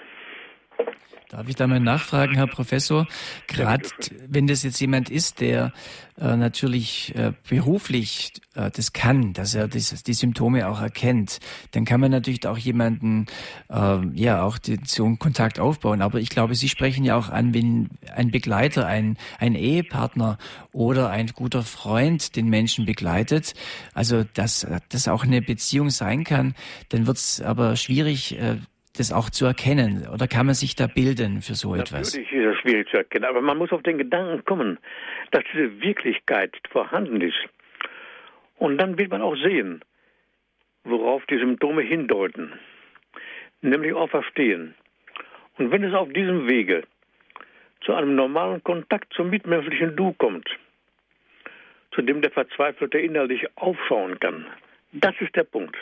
Darf 1.30 1.48
ich 1.48 1.56
da 1.56 1.66
mal 1.66 1.80
nachfragen, 1.80 2.34
Herr 2.34 2.46
Professor? 2.46 3.06
Gerade 3.46 3.88
wenn 4.28 4.46
das 4.46 4.62
jetzt 4.62 4.80
jemand 4.80 5.10
ist, 5.10 5.40
der 5.40 5.72
äh, 6.20 6.37
natürlich 6.37 7.14
äh, 7.16 7.32
beruflich 7.48 8.32
äh, 8.54 8.70
das 8.70 8.92
kann, 8.92 9.32
dass 9.32 9.54
er 9.54 9.66
das, 9.66 10.02
die 10.02 10.12
Symptome 10.12 10.68
auch 10.68 10.80
erkennt, 10.80 11.40
dann 11.72 11.84
kann 11.84 12.00
man 12.00 12.10
natürlich 12.10 12.46
auch 12.46 12.58
jemanden, 12.58 13.26
äh, 13.68 14.06
ja, 14.14 14.42
auch 14.42 14.58
die, 14.58 14.78
so 14.84 15.04
einen 15.06 15.18
Kontakt 15.18 15.58
aufbauen. 15.58 16.02
Aber 16.02 16.20
ich 16.20 16.28
glaube, 16.28 16.54
Sie 16.54 16.68
sprechen 16.68 17.04
ja 17.04 17.16
auch 17.16 17.30
an, 17.30 17.54
wenn 17.54 17.88
ein 18.14 18.30
Begleiter, 18.30 18.87
ein, 18.87 19.16
ein 19.38 19.54
Ehepartner 19.54 20.38
oder 20.72 21.10
ein 21.10 21.28
guter 21.28 21.62
Freund 21.62 22.37
den 22.37 22.48
Menschen 22.48 22.84
begleitet, 22.84 23.54
also 23.94 24.24
dass 24.34 24.66
das 24.90 25.08
auch 25.08 25.24
eine 25.24 25.42
Beziehung 25.42 25.90
sein 25.90 26.22
kann, 26.22 26.54
dann 26.90 27.06
wird 27.06 27.16
es 27.16 27.40
aber 27.40 27.76
schwierig, 27.76 28.38
äh, 28.38 28.58
das 28.96 29.12
auch 29.12 29.30
zu 29.30 29.44
erkennen? 29.44 30.07
Oder 30.12 30.28
kann 30.28 30.46
man 30.46 30.54
sich 30.54 30.76
da 30.76 30.87
bilden 30.87 31.42
für 31.42 31.54
so 31.54 31.74
etwas? 31.74 32.14
Natürlich 32.14 32.33
ist 32.33 32.46
das 32.46 32.57
schwierig 32.59 32.88
zu 32.88 32.96
erkennen, 32.96 33.24
aber 33.24 33.40
man 33.40 33.59
muss 33.59 33.72
auf 33.72 33.83
den 33.83 33.98
Gedanken 33.98 34.44
kommen, 34.44 34.78
dass 35.33 35.42
diese 35.52 35.80
Wirklichkeit 35.83 36.54
vorhanden 36.70 37.20
ist. 37.20 37.38
Und 38.57 38.78
dann 38.78 38.96
wird 38.98 39.11
man 39.11 39.22
auch 39.22 39.37
sehen, 39.37 39.83
worauf 40.85 41.24
die 41.26 41.38
Symptome 41.38 41.83
hindeuten, 41.83 42.52
nämlich 43.62 43.92
auch 43.94 44.11
verstehen. 44.11 44.74
Und 45.59 45.70
wenn 45.70 45.83
es 45.85 45.94
auf 45.94 46.09
diesem 46.12 46.48
Wege 46.48 46.85
zu 47.85 47.94
einem 47.94 48.14
normalen 48.14 48.62
Kontakt 48.62 49.12
zum 49.12 49.30
mitmenschlichen 49.30 49.96
Du 49.96 50.12
kommt, 50.12 50.48
zu 51.92 52.02
dem 52.02 52.22
der 52.22 52.30
Verzweifelte 52.30 52.98
innerlich 52.98 53.46
aufschauen 53.57 54.18
kann, 54.20 54.46
das 54.92 55.14
ist 55.20 55.35
der 55.37 55.44
Punkt 55.44 55.76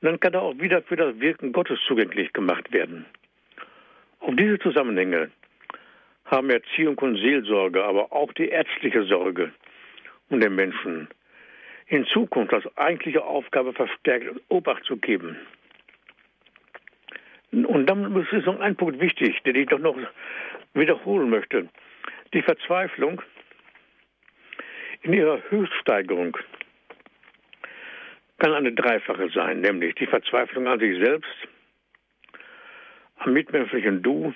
dann 0.00 0.20
kann 0.20 0.34
er 0.34 0.42
auch 0.42 0.58
wieder 0.58 0.82
für 0.82 0.96
das 0.96 1.18
Wirken 1.20 1.52
Gottes 1.52 1.78
zugänglich 1.86 2.32
gemacht 2.32 2.72
werden. 2.72 3.06
Auf 4.20 4.34
diese 4.36 4.58
Zusammenhänge 4.58 5.30
haben 6.24 6.50
Erziehung 6.50 6.98
und 6.98 7.16
Seelsorge, 7.16 7.84
aber 7.84 8.12
auch 8.12 8.32
die 8.32 8.48
ärztliche 8.48 9.04
Sorge 9.04 9.52
um 10.30 10.40
den 10.40 10.54
Menschen 10.54 11.08
in 11.86 12.06
Zukunft 12.06 12.54
als 12.54 12.64
eigentliche 12.76 13.22
Aufgabe 13.22 13.72
verstärkt 13.72 14.40
Obacht 14.48 14.84
zu 14.84 14.96
geben. 14.96 15.36
Und 17.52 17.86
dann 17.86 18.16
ist 18.16 18.46
noch 18.46 18.58
ein 18.60 18.74
Punkt 18.74 19.00
wichtig, 19.00 19.40
den 19.42 19.54
ich 19.54 19.68
doch 19.68 19.78
noch 19.78 19.96
wiederholen 20.72 21.30
möchte. 21.30 21.68
Die 22.32 22.42
Verzweiflung 22.42 23.22
in 25.02 25.12
ihrer 25.12 25.40
Höchststeigerung 25.50 26.36
kann 28.44 28.52
eine 28.52 28.72
dreifache 28.72 29.30
sein, 29.30 29.62
nämlich 29.62 29.94
die 29.94 30.06
Verzweiflung 30.06 30.66
an 30.66 30.78
sich 30.78 31.02
selbst, 31.02 31.34
am 33.16 33.32
mitmenschlichen 33.32 34.02
Du 34.02 34.34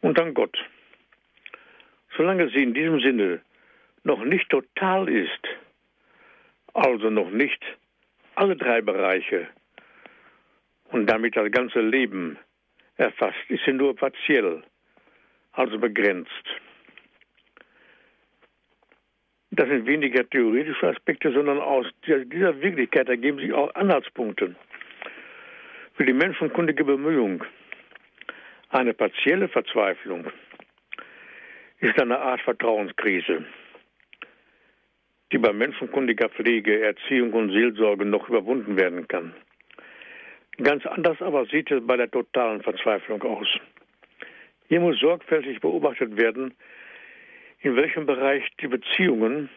und 0.00 0.20
an 0.20 0.34
Gott. 0.34 0.58
Solange 2.16 2.48
sie 2.48 2.64
in 2.64 2.74
diesem 2.74 2.98
Sinne 2.98 3.40
noch 4.02 4.24
nicht 4.24 4.48
total 4.48 5.08
ist, 5.08 5.46
also 6.74 7.08
noch 7.08 7.30
nicht 7.30 7.62
alle 8.34 8.56
drei 8.56 8.80
Bereiche 8.80 9.46
und 10.86 11.06
damit 11.06 11.36
das 11.36 11.52
ganze 11.52 11.80
Leben 11.80 12.36
erfasst, 12.96 13.38
ist 13.46 13.64
sie 13.64 13.74
nur 13.74 13.94
partiell, 13.94 14.64
also 15.52 15.78
begrenzt. 15.78 16.46
Das 19.52 19.68
sind 19.68 19.86
weniger 19.86 20.28
theoretische 20.28 20.88
Aspekte, 20.88 21.32
sondern 21.32 21.58
aus 21.58 21.86
dieser 22.06 22.60
Wirklichkeit 22.60 23.08
ergeben 23.08 23.38
sich 23.38 23.52
auch 23.52 23.74
Anhaltspunkte 23.74 24.54
für 25.94 26.06
die 26.06 26.12
menschenkundige 26.12 26.84
Bemühung. 26.84 27.44
Eine 28.70 28.94
partielle 28.94 29.48
Verzweiflung 29.48 30.26
ist 31.80 32.00
eine 32.00 32.18
Art 32.18 32.40
Vertrauenskrise. 32.42 33.44
die 35.32 35.38
bei 35.38 35.52
menschenkundiger 35.52 36.28
Pflege, 36.28 36.82
Erziehung 36.82 37.32
und 37.32 37.52
Seelsorge 37.52 38.04
noch 38.04 38.28
überwunden 38.28 38.76
werden 38.76 39.06
kann. 39.06 39.32
Ganz 40.62 40.84
anders 40.86 41.22
aber 41.22 41.46
sieht 41.46 41.70
es 41.70 41.86
bei 41.86 41.96
der 41.96 42.10
totalen 42.10 42.62
Verzweiflung 42.62 43.22
aus. 43.22 43.48
Hier 44.68 44.80
muss 44.80 44.98
sorgfältig 44.98 45.60
beobachtet 45.60 46.16
werden, 46.16 46.54
in 47.62 47.76
welchem 47.76 48.06
Bereich 48.06 48.44
die 48.60 48.68
Beziehungen 48.68 49.50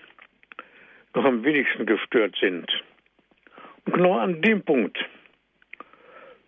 noch 1.13 1.26
am 1.26 1.44
wenigsten 1.44 1.86
gestört 1.86 2.36
sind. 2.39 2.70
Und 3.86 3.94
genau 3.94 4.18
an 4.18 4.42
dem 4.42 4.63
Punkt 4.63 4.98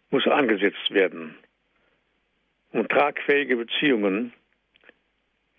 muss 0.09 0.27
angesetzt 0.27 0.91
werden, 0.91 1.35
um 2.71 2.87
tragfähige 2.87 3.55
Beziehungen 3.57 4.33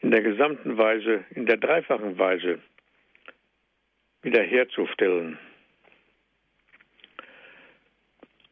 in 0.01 0.11
der 0.11 0.23
gesamten 0.23 0.77
Weise, 0.77 1.25
in 1.31 1.47
der 1.47 1.57
dreifachen 1.57 2.19
Weise 2.19 2.61
wiederherzustellen. 4.23 5.39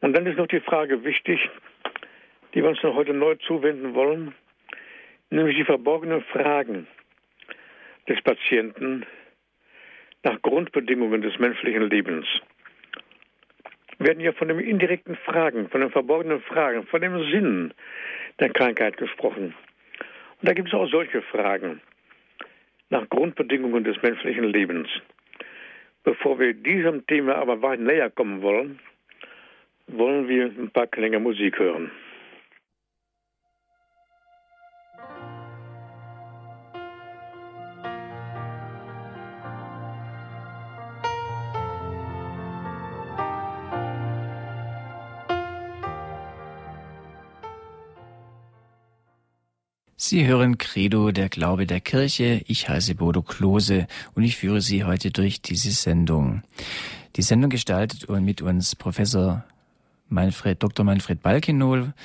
Und 0.01 0.13
dann 0.13 0.25
ist 0.25 0.37
noch 0.37 0.47
die 0.47 0.59
Frage 0.59 1.03
wichtig, 1.03 1.49
die 2.53 2.61
wir 2.61 2.69
uns 2.69 2.81
noch 2.83 2.95
heute 2.95 3.13
neu 3.13 3.35
zuwenden 3.35 3.93
wollen, 3.93 4.33
nämlich 5.29 5.57
die 5.57 5.65
verborgenen 5.65 6.21
Fragen 6.23 6.87
des 8.07 8.21
Patienten 8.21 9.05
nach 10.23 10.41
Grundbedingungen 10.41 11.21
des 11.21 11.37
menschlichen 11.39 11.89
Lebens. 11.89 12.25
Wir 13.97 14.07
werden 14.07 14.19
ja 14.19 14.33
von 14.33 14.47
den 14.49 14.59
indirekten 14.59 15.15
Fragen, 15.15 15.69
von 15.69 15.81
den 15.81 15.91
verborgenen 15.91 16.41
Fragen, 16.41 16.85
von 16.87 17.01
dem 17.01 17.17
Sinn 17.31 17.73
der 18.39 18.49
Krankheit 18.49 18.97
gesprochen. 18.97 19.53
Und 20.41 20.49
da 20.49 20.53
gibt 20.53 20.67
es 20.67 20.73
auch 20.73 20.89
solche 20.89 21.21
Fragen 21.21 21.81
nach 22.89 23.07
Grundbedingungen 23.09 23.83
des 23.83 24.01
menschlichen 24.01 24.45
Lebens. 24.45 24.89
Bevor 26.03 26.39
wir 26.39 26.53
diesem 26.53 27.05
Thema 27.07 27.35
aber 27.35 27.61
weit 27.61 27.79
näher 27.79 28.09
kommen 28.09 28.41
wollen, 28.41 28.79
wollen 29.87 30.27
wir 30.27 30.45
ein 30.45 30.69
paar 30.71 30.87
Klänge 30.87 31.19
Musik 31.19 31.57
hören. 31.57 31.91
Sie 50.07 50.27
hören 50.27 50.59
Credo, 50.59 51.11
der 51.11 51.29
Glaube 51.29 51.65
der 51.65 51.81
Kirche. 51.81 52.43
Ich 52.45 52.69
heiße 52.69 52.93
Bodo 52.93 53.23
Klose 53.23 53.87
und 54.13 54.21
ich 54.21 54.37
führe 54.37 54.61
Sie 54.61 54.83
heute 54.83 55.09
durch 55.09 55.41
diese 55.41 55.71
Sendung. 55.71 56.43
Die 57.15 57.23
Sendung 57.23 57.49
gestaltet 57.49 58.07
mit 58.07 58.43
uns 58.43 58.75
Professor 58.75 59.43
Manfred, 60.07 60.61
Dr. 60.61 60.85
Manfred 60.85 61.23
Balkenohl. 61.23 61.95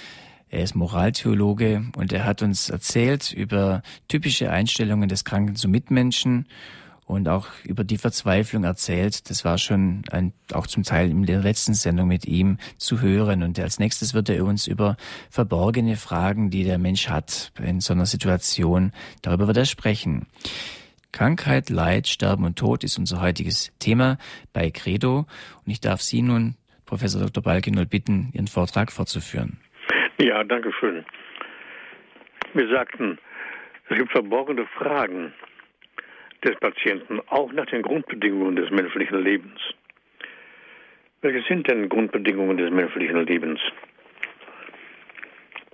Er 0.48 0.62
ist 0.62 0.74
Moraltheologe 0.74 1.84
und 1.94 2.10
er 2.14 2.24
hat 2.24 2.40
uns 2.40 2.70
erzählt 2.70 3.34
über 3.34 3.82
typische 4.08 4.50
Einstellungen 4.50 5.10
des 5.10 5.26
Kranken 5.26 5.54
zu 5.54 5.68
Mitmenschen 5.68 6.46
und 7.10 7.28
auch 7.28 7.48
über 7.64 7.82
die 7.82 7.98
Verzweiflung 7.98 8.64
erzählt. 8.64 9.28
Das 9.28 9.44
war 9.44 9.58
schon 9.58 10.02
ein, 10.10 10.32
auch 10.52 10.66
zum 10.66 10.84
Teil 10.84 11.10
in 11.10 11.26
der 11.26 11.40
letzten 11.40 11.74
Sendung 11.74 12.08
mit 12.08 12.24
ihm 12.24 12.58
zu 12.78 13.00
hören. 13.00 13.42
Und 13.42 13.58
als 13.58 13.78
nächstes 13.78 14.14
wird 14.14 14.28
er 14.28 14.44
uns 14.44 14.66
über 14.66 14.96
verborgene 15.28 15.96
Fragen, 15.96 16.50
die 16.50 16.64
der 16.64 16.78
Mensch 16.78 17.08
hat 17.08 17.52
in 17.62 17.80
so 17.80 17.92
einer 17.92 18.06
Situation, 18.06 18.92
darüber 19.22 19.48
wird 19.48 19.56
er 19.56 19.64
sprechen. 19.64 20.26
Krankheit, 21.12 21.68
Leid, 21.68 22.06
Sterben 22.06 22.44
und 22.44 22.56
Tod 22.56 22.84
ist 22.84 22.96
unser 22.96 23.20
heutiges 23.20 23.72
Thema 23.80 24.16
bei 24.52 24.70
Credo. 24.70 25.26
Und 25.66 25.72
ich 25.72 25.80
darf 25.80 26.00
Sie 26.00 26.22
nun, 26.22 26.54
Professor 26.86 27.20
Dr. 27.20 27.42
Balkenoll, 27.42 27.86
bitten, 27.86 28.30
Ihren 28.32 28.46
Vortrag 28.46 28.92
fortzuführen. 28.92 29.58
Ja, 30.18 30.44
danke 30.44 30.72
schön. 30.78 31.04
Wir 32.54 32.68
sagten, 32.68 33.18
es 33.88 33.96
gibt 33.98 34.12
verborgene 34.12 34.66
Fragen 34.78 35.32
des 36.44 36.57
Patienten, 36.59 37.20
auch 37.29 37.53
nach 37.53 37.66
den 37.66 37.83
Grundbedingungen 37.83 38.57
des 38.57 38.70
menschlichen 38.70 39.22
Lebens. 39.22 39.61
Welche 41.22 41.46
sind 41.46 41.68
denn 41.68 41.88
Grundbedingungen 41.88 42.57
des 42.57 42.70
menschlichen 42.70 43.26
Lebens? 43.26 43.61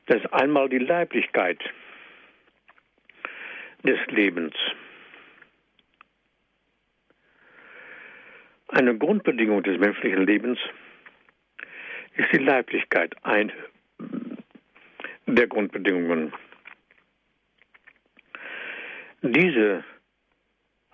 Das 0.07 0.19
ist 0.19 0.33
einmal 0.33 0.69
die 0.69 0.79
Leiblichkeit 0.79 1.61
des 3.85 3.99
Lebens. 4.09 4.55
Eine 8.69 8.97
Grundbedingung 8.99 9.63
des 9.63 9.79
menschlichen 9.79 10.27
Lebens 10.27 10.59
ist 12.17 12.33
die 12.33 12.39
Leiblichkeit, 12.39 13.15
eine 13.23 13.53
der 15.27 15.47
Grundbedingungen. 15.47 16.33
Diese 19.23 19.85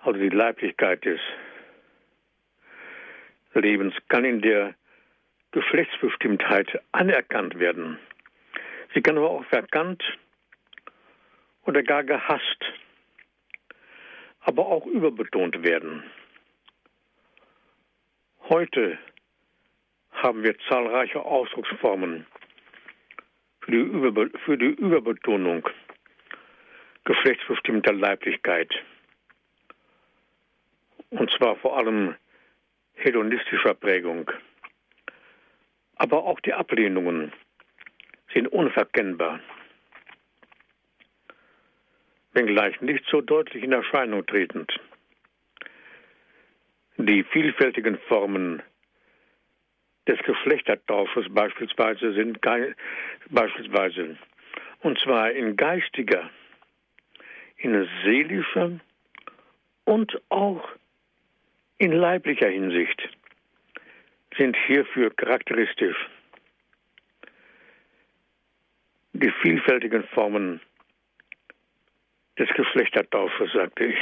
also 0.03 0.19
die 0.19 0.29
Leiblichkeit 0.29 1.03
des 1.05 1.19
Lebens, 3.53 3.93
kann 4.09 4.25
in 4.25 4.41
der 4.41 4.75
Geschlechtsbestimmtheit 5.51 6.81
anerkannt 6.91 7.59
werden. 7.59 7.99
Sie 8.93 9.01
kann 9.01 9.17
aber 9.17 9.29
auch 9.29 9.45
verkannt 9.45 10.03
oder 11.65 11.83
gar 11.83 12.03
gehasst, 12.03 12.65
aber 14.41 14.65
auch 14.65 14.85
überbetont 14.85 15.63
werden. 15.63 16.03
Heute 18.49 18.97
haben 20.11 20.43
wir 20.43 20.57
zahlreiche 20.67 21.21
Ausdrucksformen 21.21 22.25
für 23.61 23.71
die, 23.71 23.77
Überbe 23.77 24.31
für 24.43 24.57
die 24.57 24.65
Überbetonung 24.65 25.67
geschlechtsbestimmter 27.05 27.93
Leiblichkeit 27.93 28.73
und 31.13 31.31
zwar 31.31 31.55
vor 31.57 31.77
allem 31.77 32.15
hedonistischer 32.93 33.73
Prägung. 33.73 34.29
Aber 35.95 36.23
auch 36.23 36.39
die 36.39 36.53
Ablehnungen 36.53 37.31
sind 38.33 38.47
unverkennbar, 38.47 39.39
wenngleich 42.33 42.81
nicht 42.81 43.05
so 43.05 43.21
deutlich 43.21 43.63
in 43.63 43.71
Erscheinung 43.71 44.25
tretend. 44.25 44.71
Die 46.97 47.23
vielfältigen 47.23 47.97
Formen 48.07 48.61
des 50.07 50.19
Geschlechtertausches 50.19 51.25
beispielsweise 51.29 52.13
sind 52.13 52.39
beispielsweise 53.29 54.17
und 54.81 54.99
zwar 54.99 55.31
in 55.31 55.55
geistiger, 55.55 56.29
in 57.57 57.87
seelischer 58.03 58.79
und 59.85 60.21
auch 60.29 60.67
in 61.83 61.91
leiblicher 61.91 62.47
Hinsicht 62.47 63.09
sind 64.37 64.55
hierfür 64.67 65.13
charakteristisch 65.13 65.97
die 69.11 69.29
vielfältigen 69.41 70.05
Formen 70.05 70.61
des 72.39 72.47
Geschlechtertausches, 72.55 73.51
sagte 73.51 73.83
ich. 73.83 73.97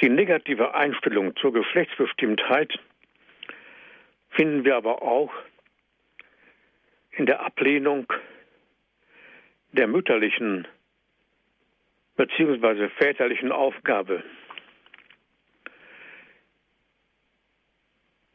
Die 0.00 0.08
negative 0.08 0.74
Einstellung 0.74 1.36
zur 1.36 1.52
Geschlechtsbestimmtheit 1.52 2.72
finden 4.30 4.64
wir 4.64 4.76
aber 4.76 5.02
auch 5.02 5.32
in 7.12 7.26
der 7.26 7.44
Ablehnung 7.44 8.10
der 9.72 9.86
mütterlichen 9.86 10.66
beziehungsweise 12.16 12.88
väterlichen 12.90 13.52
Aufgabe. 13.52 14.22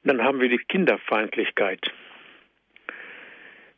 Dann 0.04 0.24
haben 0.24 0.40
wir 0.40 0.50
die 0.50 0.58
Kinderfeindlichkeit, 0.58 1.92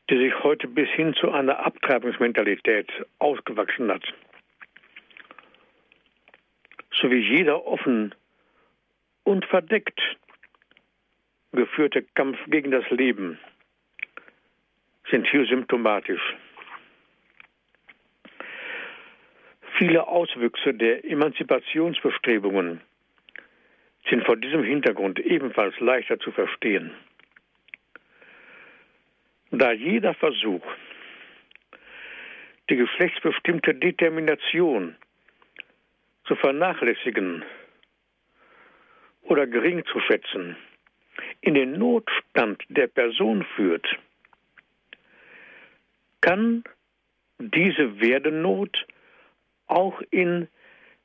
die 0.09 0.17
sich 0.17 0.43
heute 0.43 0.67
bis 0.67 0.89
hin 0.89 1.13
zu 1.13 1.31
einer 1.31 1.65
Abtreibungsmentalität 1.65 2.89
ausgewachsen 3.19 3.91
hat. 3.91 4.03
So 6.93 7.09
wie 7.09 7.19
jeder 7.19 7.65
offen 7.65 8.13
und 9.23 9.45
verdeckt 9.45 9.99
geführte 11.51 12.03
Kampf 12.15 12.37
gegen 12.47 12.71
das 12.71 12.89
Leben 12.89 13.39
sind 15.09 15.27
hier 15.27 15.45
symptomatisch. 15.45 16.21
Viele 19.81 20.07
Auswüchse 20.07 20.75
der 20.75 21.03
Emanzipationsbestrebungen 21.05 22.81
sind 24.07 24.23
vor 24.27 24.37
diesem 24.37 24.63
Hintergrund 24.63 25.17
ebenfalls 25.17 25.73
leichter 25.79 26.19
zu 26.19 26.31
verstehen. 26.31 26.91
Da 29.49 29.71
jeder 29.71 30.13
Versuch, 30.13 30.61
die 32.69 32.75
geschlechtsbestimmte 32.75 33.73
Determination 33.73 34.97
zu 36.25 36.35
vernachlässigen 36.35 37.43
oder 39.23 39.47
gering 39.47 39.83
zu 39.85 39.99
schätzen, 40.01 40.57
in 41.41 41.55
den 41.55 41.71
Notstand 41.71 42.63
der 42.69 42.85
Person 42.85 43.43
führt, 43.55 43.87
kann 46.21 46.63
diese 47.39 47.99
Werdenot 47.99 48.85
auch 49.71 50.01
in 50.11 50.47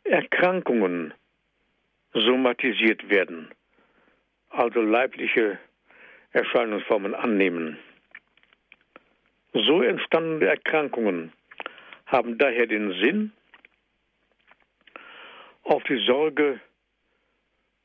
Erkrankungen 0.04 1.14
somatisiert 2.12 3.08
werden, 3.08 3.48
also 4.50 4.80
leibliche 4.80 5.58
Erscheinungsformen 6.32 7.14
annehmen. 7.14 7.78
So 9.52 9.82
entstandene 9.82 10.46
Erkrankungen 10.46 11.32
haben 12.06 12.38
daher 12.38 12.66
den 12.66 12.92
Sinn, 13.02 13.32
auf 15.62 15.82
die 15.84 16.04
Sorge 16.06 16.60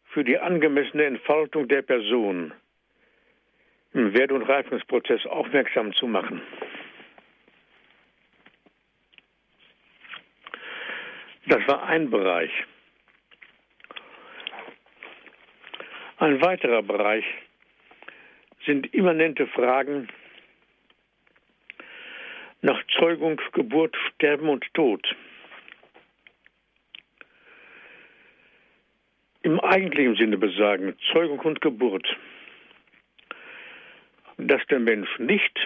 für 0.05 0.23
die 0.23 0.37
angemessene 0.37 1.05
Entfaltung 1.05 1.67
der 1.67 1.81
Person 1.81 2.53
im 3.93 4.13
Wert- 4.13 4.31
und 4.31 4.43
Reifungsprozess 4.43 5.25
aufmerksam 5.25 5.93
zu 5.93 6.07
machen. 6.07 6.41
Das 11.47 11.67
war 11.67 11.83
ein 11.83 12.09
Bereich. 12.09 12.51
Ein 16.17 16.39
weiterer 16.41 16.83
Bereich 16.83 17.25
sind 18.65 18.93
immanente 18.93 19.47
Fragen 19.47 20.07
nach 22.61 22.79
Zeugung, 22.99 23.41
Geburt, 23.53 23.95
Sterben 24.13 24.49
und 24.49 24.63
Tod. 24.75 25.03
Im 29.41 29.59
eigentlichen 29.59 30.15
Sinne 30.15 30.37
besagen 30.37 30.95
Zeugung 31.11 31.39
und 31.39 31.61
Geburt, 31.61 32.07
dass 34.37 34.61
der 34.67 34.79
Mensch 34.79 35.09
nicht 35.17 35.59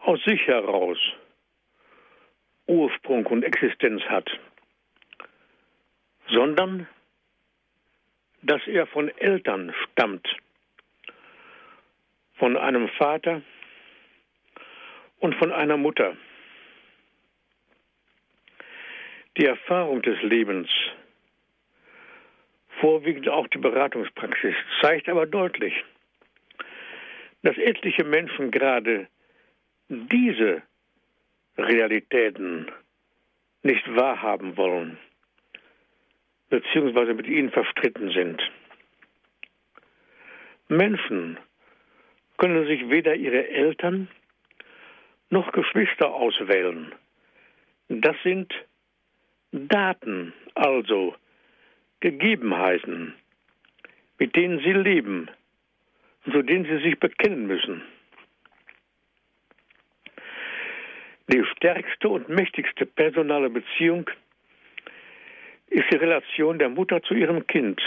aus 0.00 0.20
sich 0.24 0.44
heraus 0.48 0.98
Ursprung 2.68 3.26
und 3.26 3.42
Existenz 3.42 4.02
hat, 4.02 4.30
sondern 6.28 6.86
dass 8.42 8.64
er 8.66 8.86
von 8.86 9.08
Eltern 9.08 9.74
stammt, 9.84 10.28
von 12.36 12.56
einem 12.56 12.88
Vater 12.90 13.42
und 15.18 15.34
von 15.34 15.50
einer 15.50 15.76
Mutter. 15.76 16.16
Die 19.36 19.46
Erfahrung 19.46 20.02
des 20.02 20.20
Lebens, 20.22 20.68
vorwiegend 22.80 23.28
auch 23.28 23.48
die 23.48 23.58
Beratungspraxis, 23.58 24.54
zeigt 24.80 25.08
aber 25.08 25.26
deutlich, 25.26 25.74
dass 27.42 27.56
etliche 27.56 28.04
Menschen 28.04 28.50
gerade 28.50 29.08
diese 29.88 30.62
Realitäten 31.58 32.70
nicht 33.62 33.84
wahrhaben 33.94 34.56
wollen 34.56 34.98
beziehungsweise 36.48 37.12
mit 37.12 37.26
ihnen 37.26 37.50
verstritten 37.50 38.10
sind. 38.10 38.40
Menschen 40.68 41.38
können 42.38 42.66
sich 42.66 42.88
weder 42.88 43.14
ihre 43.14 43.48
Eltern 43.48 44.08
noch 45.28 45.52
Geschwister 45.52 46.10
auswählen. 46.10 46.94
Das 47.88 48.16
sind 48.22 48.54
Daten, 49.52 50.32
also 50.54 51.14
Gegebenheiten, 52.00 53.14
mit 54.18 54.36
denen 54.36 54.60
sie 54.60 54.72
leben 54.72 55.28
zu 56.24 56.42
denen 56.42 56.64
sie 56.64 56.82
sich 56.82 56.98
bekennen 56.98 57.46
müssen. 57.46 57.82
Die 61.30 61.44
stärkste 61.44 62.08
und 62.08 62.30
mächtigste 62.30 62.86
personale 62.86 63.50
Beziehung 63.50 64.08
ist 65.66 65.84
die 65.92 65.96
Relation 65.96 66.58
der 66.58 66.70
Mutter 66.70 67.02
zu 67.02 67.12
ihrem 67.12 67.46
Kind, 67.46 67.82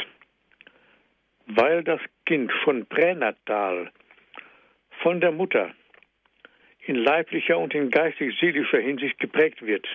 weil 1.48 1.84
das 1.84 2.00
Kind 2.28 2.52
schon 2.64 2.86
pränatal 2.86 3.92
von 5.02 5.20
der 5.22 5.32
Mutter 5.32 5.74
in 6.86 6.98
leiblicher 6.98 7.58
und 7.58 7.74
in 7.74 7.90
geistig-seelischer 7.90 8.80
Hinsicht 8.80 9.18
geprägt 9.18 9.66
wird, 9.66 9.88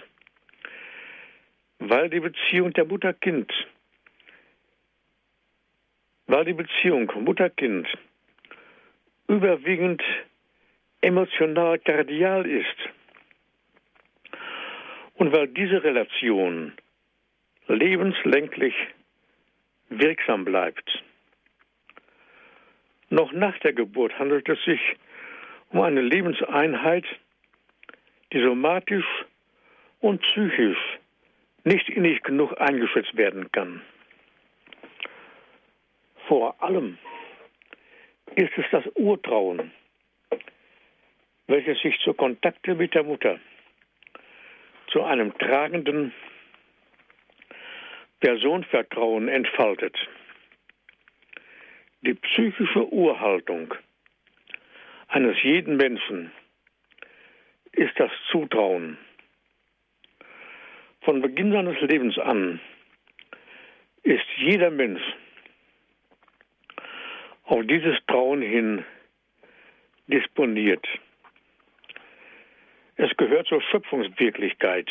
weil 1.79 2.11
die 2.11 2.21
Beziehung 2.21 2.73
der 2.73 2.85
Mutter-Kind, 2.85 3.53
weil 6.27 6.45
die 6.47 6.53
Beziehung 6.53 7.13
Mutter-Kind 7.23 7.87
überwiegend 9.29 10.03
emotional 11.01 11.79
kardial 11.79 12.45
ist 12.45 12.77
und 15.17 15.33
weil 15.33 15.49
diese 15.49 15.83
Relation 15.83 16.73
lebenslänglich 17.69 18.75
wirksam 19.89 20.45
bleibt. 20.45 21.03
Noch 23.09 23.33
nach 23.33 23.59
der 23.59 23.73
Geburt 23.73 24.19
handelt 24.19 24.49
es 24.49 24.63
sich 24.65 24.81
um 25.71 25.81
eine 25.81 26.01
Lebenseinheit, 26.01 27.05
die 28.33 28.43
somatisch 28.43 29.07
und 30.01 30.21
psychisch 30.23 30.79
nicht 31.65 31.89
innig 31.89 32.23
genug 32.23 32.61
eingeschätzt 32.61 33.17
werden 33.17 33.51
kann. 33.53 33.83
Vor 36.29 36.61
allem 36.63 36.99
ist 38.35 38.53
es 38.57 38.65
das 38.71 38.85
Urtrauen, 38.95 39.73
welches 41.47 41.81
sich 41.81 41.99
zur 42.01 42.17
Kontakte 42.17 42.75
mit 42.75 42.95
der 42.95 43.05
Mutter 43.05 43.39
zu 44.97 45.05
einem 45.05 45.37
tragenden 45.37 46.11
Personenvertrauen 48.21 49.29
entfaltet. 49.29 49.95
Die 52.01 52.15
psychische 52.15 52.91
Urhaltung 52.91 53.75
eines 55.09 55.37
jeden 55.43 55.77
Menschen 55.77 56.33
ist 57.73 57.93
das 58.01 58.11
Zutrauen. 58.31 58.97
Von 61.03 61.21
Beginn 61.21 61.53
seines 61.53 61.79
Lebens 61.83 62.19
an 62.19 62.59
ist 64.03 64.25
jeder 64.39 64.71
Mensch 64.71 65.03
auf 67.45 67.67
dieses 67.67 67.99
Trauen 68.07 68.41
hin 68.41 68.83
disponiert. 70.07 70.87
Es 72.97 73.15
gehört 73.17 73.47
zur 73.47 73.61
Schöpfungswirklichkeit. 73.61 74.91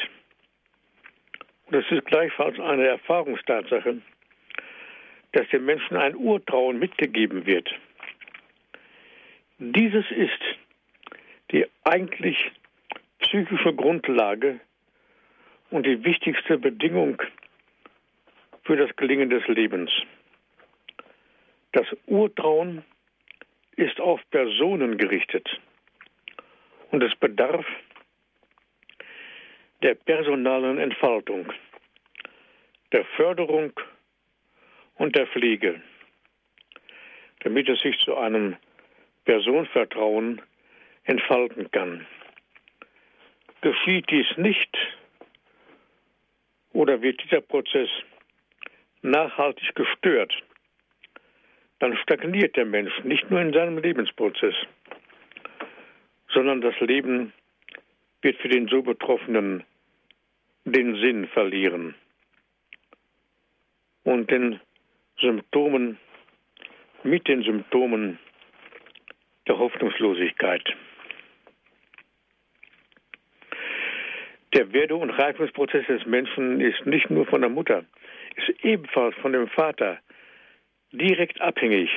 Und 1.66 1.76
es 1.76 1.92
ist 1.92 2.06
gleichfalls 2.06 2.60
eine 2.60 2.86
Erfahrungstatsache, 2.88 4.02
dass 5.32 5.50
dem 5.50 5.66
Menschen 5.66 5.98
ein 5.98 6.16
Urtrauen 6.16 6.78
mitgegeben 6.78 7.46
wird. 7.46 7.68
Dieses 9.58 10.06
ist 10.12 10.40
die 11.52 11.66
eigentlich 11.84 12.52
psychische 13.20 13.74
Grundlage 13.74 14.60
und 15.72 15.86
die 15.86 16.04
wichtigste 16.04 16.60
Bedingung 16.60 17.22
für 18.64 18.78
das 18.78 18.96
Gelingen 18.96 19.30
des 19.30 19.48
Lebens. 19.48 19.92
Das 21.72 21.88
Urtrauen 22.06 22.84
ist 23.76 24.00
auf 24.00 24.22
Personen 24.30 24.98
gerichtet 24.98 25.60
und 26.92 27.04
es 27.04 27.16
bedarf 27.16 27.66
der 29.86 29.94
personalen 29.94 30.80
Entfaltung, 30.80 31.54
der 32.92 33.06
Förderung 33.18 33.72
und 34.96 35.16
der 35.16 35.28
Pflege, 35.28 35.80
damit 37.42 37.70
es 37.70 37.80
sich 37.82 37.96
zu 38.00 38.18
einem 38.18 38.56
Personenvertrauen 39.26 40.42
entfalten 41.04 41.70
kann. 41.70 42.08
Geschieht 43.62 44.10
dies 44.10 44.26
nicht 44.38 44.76
oder 46.74 47.04
wird 47.04 47.24
dieser 47.24 47.42
Prozess 47.42 47.90
nachhaltig 49.04 49.76
gestört, 49.76 50.34
dann 51.78 51.96
stagniert 51.98 52.56
der 52.56 52.66
Mensch 52.66 53.04
nicht 53.04 53.30
nur 53.30 53.40
in 53.40 53.54
seinem 53.54 53.78
Lebensprozess, 53.78 54.56
sondern 56.34 56.62
das 56.62 56.74
Leben 56.80 57.34
wird 58.24 58.38
für 58.38 58.50
den 58.50 58.68
so 58.68 58.82
Betroffenen 58.82 59.64
den 60.76 60.96
Sinn 60.96 61.28
verlieren 61.28 61.96
und 64.04 64.30
den 64.30 64.60
Symptomen, 65.22 65.98
mit 67.04 67.28
den 67.30 67.44
Symptomen 67.44 68.20
der 69.48 69.58
Hoffnungslosigkeit. 69.58 70.64
Der 74.54 74.74
Werde- 74.74 74.98
und 74.98 75.12
Reifungsprozess 75.12 75.86
des 75.88 76.06
Menschen 76.06 76.60
ist 76.60 76.86
nicht 76.86 77.10
nur 77.10 77.26
von 77.26 77.40
der 77.40 77.50
Mutter, 77.50 77.86
ist 78.36 78.50
ebenfalls 78.66 79.16
von 79.18 79.32
dem 79.32 79.48
Vater 79.48 80.00
direkt 80.92 81.40
abhängig, 81.40 81.90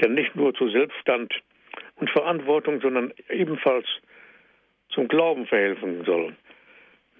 der 0.00 0.10
nicht 0.10 0.36
nur 0.36 0.52
zu 0.52 0.68
Selbststand 0.68 1.32
und 1.96 2.10
Verantwortung, 2.10 2.82
sondern 2.82 3.14
ebenfalls 3.30 3.86
zum 4.90 5.08
Glauben 5.08 5.46
verhelfen 5.46 6.04
soll. 6.04 6.36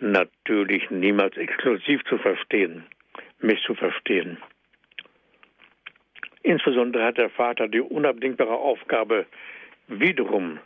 Natürlich 0.01 0.91
niemals 0.91 1.37
exklusiv 1.37 2.03
zu 2.05 2.19
verstehen, 2.19 2.85
misszuverstehen. 3.41 4.39
Insbesondere 6.43 7.05
hat 7.05 7.17
der 7.17 7.31
Vater 7.31 7.69
die 7.69 7.81
unabdingbare 7.81 8.55
Aufgabe, 8.55 9.27
wiederum 9.89 10.59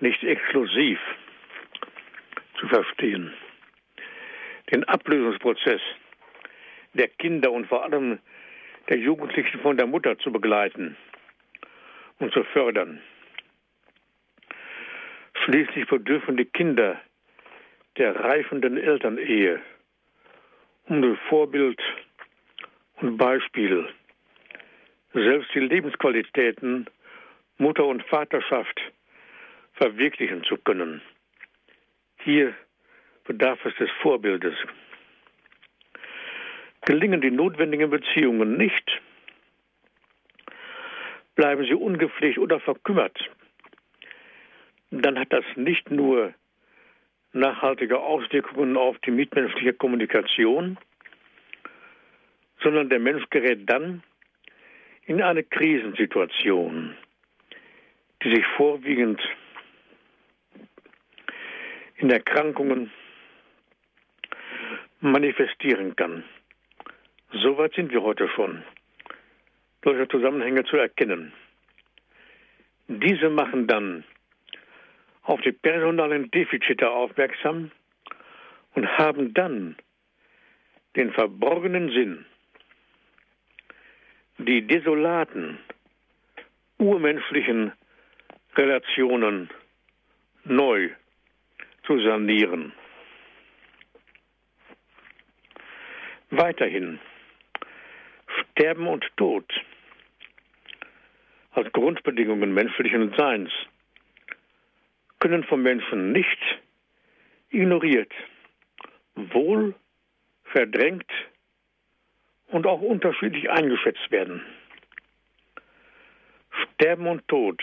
nicht 0.00 0.22
exklusiv 0.22 0.98
zu 2.58 2.68
verstehen. 2.68 3.32
Den 4.70 4.84
Ablösungsprozess 4.84 5.80
der 6.94 7.08
Kinder 7.08 7.52
und 7.52 7.66
vor 7.66 7.84
allem 7.84 8.18
der 8.88 8.98
Jugendlichen 8.98 9.60
von 9.60 9.76
der 9.76 9.86
Mutter 9.86 10.18
zu 10.18 10.32
begleiten 10.32 10.96
und 12.18 12.32
zu 12.32 12.42
fördern. 12.44 13.00
Schließlich 15.44 15.86
bedürfen 15.86 16.36
die 16.36 16.44
Kinder 16.44 17.00
der 17.98 18.14
reifenden 18.14 18.76
Elternehe 18.76 19.60
um 20.86 21.02
das 21.02 21.18
Vorbild 21.28 21.80
und 23.00 23.16
Beispiel 23.18 23.88
selbst 25.12 25.52
die 25.54 25.60
Lebensqualitäten 25.60 26.86
Mutter 27.58 27.84
und 27.84 28.04
Vaterschaft 28.04 28.80
verwirklichen 29.74 30.44
zu 30.44 30.56
können. 30.58 31.02
Hier 32.20 32.54
bedarf 33.24 33.64
es 33.64 33.74
des 33.76 33.90
Vorbildes. 34.02 34.54
Gelingen 36.82 37.20
die 37.20 37.30
notwendigen 37.30 37.90
Beziehungen 37.90 38.56
nicht, 38.56 39.00
bleiben 41.34 41.64
sie 41.64 41.74
ungepflegt 41.74 42.38
oder 42.38 42.60
verkümmert, 42.60 43.18
dann 44.90 45.18
hat 45.18 45.32
das 45.32 45.44
nicht 45.56 45.90
nur 45.90 46.32
nachhaltige 47.32 47.98
Auswirkungen 47.98 48.76
auf 48.76 48.98
die 49.00 49.10
mitmenschliche 49.10 49.74
Kommunikation, 49.74 50.78
sondern 52.62 52.88
der 52.88 52.98
Mensch 52.98 53.24
gerät 53.30 53.68
dann 53.68 54.02
in 55.06 55.22
eine 55.22 55.42
Krisensituation, 55.42 56.96
die 58.22 58.34
sich 58.34 58.46
vorwiegend 58.56 59.20
in 61.96 62.10
Erkrankungen 62.10 62.90
manifestieren 65.00 65.96
kann. 65.96 66.24
Soweit 67.32 67.74
sind 67.74 67.92
wir 67.92 68.02
heute 68.02 68.28
schon, 68.28 68.62
solche 69.84 70.08
Zusammenhänge 70.08 70.64
zu 70.64 70.76
erkennen. 70.76 71.32
Diese 72.88 73.28
machen 73.28 73.66
dann 73.66 74.04
auf 75.28 75.42
die 75.42 75.52
personalen 75.52 76.30
Defizite 76.30 76.90
aufmerksam 76.90 77.70
und 78.74 78.88
haben 78.96 79.34
dann 79.34 79.76
den 80.96 81.12
verborgenen 81.12 81.90
Sinn, 81.90 82.24
die 84.38 84.66
desolaten, 84.66 85.58
urmenschlichen 86.78 87.72
Relationen 88.56 89.50
neu 90.44 90.88
zu 91.86 92.00
sanieren. 92.00 92.72
Weiterhin 96.30 97.00
Sterben 98.40 98.86
und 98.86 99.04
Tod 99.18 99.44
als 101.52 101.70
Grundbedingungen 101.72 102.54
menschlichen 102.54 103.12
Seins 103.14 103.50
können 105.20 105.44
vom 105.44 105.62
Menschen 105.62 106.12
nicht 106.12 106.38
ignoriert, 107.50 108.12
wohl 109.14 109.74
verdrängt 110.44 111.10
und 112.48 112.66
auch 112.66 112.80
unterschiedlich 112.80 113.50
eingeschätzt 113.50 114.10
werden. 114.10 114.44
Sterben 116.74 117.06
und 117.06 117.26
Tod 117.28 117.62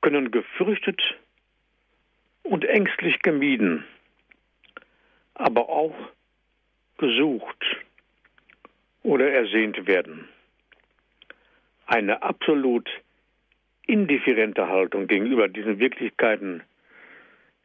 können 0.00 0.30
gefürchtet 0.30 1.00
und 2.42 2.64
ängstlich 2.64 3.20
gemieden, 3.20 3.84
aber 5.34 5.68
auch 5.68 5.94
gesucht 6.98 7.64
oder 9.02 9.30
ersehnt 9.30 9.86
werden. 9.86 10.28
Eine 11.86 12.22
absolut 12.22 12.88
indifferente 13.86 14.68
Haltung 14.68 15.06
gegenüber 15.06 15.48
diesen 15.48 15.78
Wirklichkeiten 15.78 16.62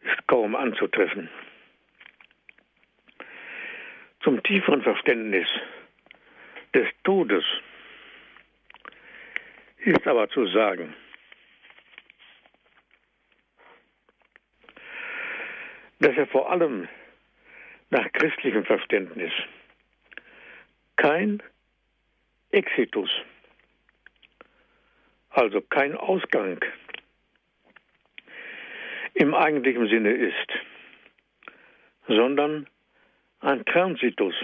ist 0.02 0.28
kaum 0.28 0.56
anzutreffen. 0.56 1.30
Zum 4.22 4.42
tieferen 4.44 4.82
Verständnis 4.82 5.48
des 6.74 6.88
Todes 7.04 7.44
ist 9.78 10.06
aber 10.08 10.30
zu 10.30 10.46
sagen, 10.48 10.94
dass 16.00 16.16
er 16.18 16.28
vor 16.28 16.52
allem 16.52 16.88
nach 17.90 18.12
christlichem 18.12 18.66
Verständnis 18.66 19.32
kein 20.96 21.42
Exitus 22.52 23.10
also 25.40 25.62
kein 25.62 25.96
Ausgang 25.96 26.60
im 29.14 29.34
eigentlichen 29.34 29.88
Sinne 29.88 30.12
ist, 30.12 30.50
sondern 32.08 32.68
ein 33.40 33.64
Transitus, 33.64 34.36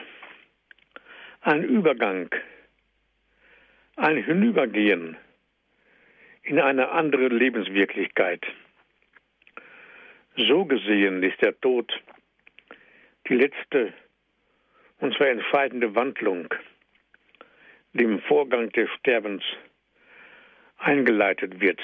ein 1.42 1.64
Übergang, 1.64 2.30
ein 3.98 4.24
Hinübergehen 4.24 5.18
in 6.44 6.62
eine 6.62 6.90
andere 6.92 7.28
Lebenswirklichkeit. 7.28 8.46
So 10.38 10.64
gesehen 10.64 11.24
ist 11.24 11.42
der 11.42 11.60
Tod 11.60 11.92
die 13.28 13.36
letzte 13.36 13.92
und 15.02 15.14
zwar 15.18 15.28
entscheidende 15.28 15.94
Wandlung, 15.94 16.48
die 17.92 18.04
im 18.04 18.22
Vorgang 18.22 18.70
des 18.70 18.90
Sterbens 19.00 19.44
eingeleitet 20.78 21.60
wird. 21.60 21.80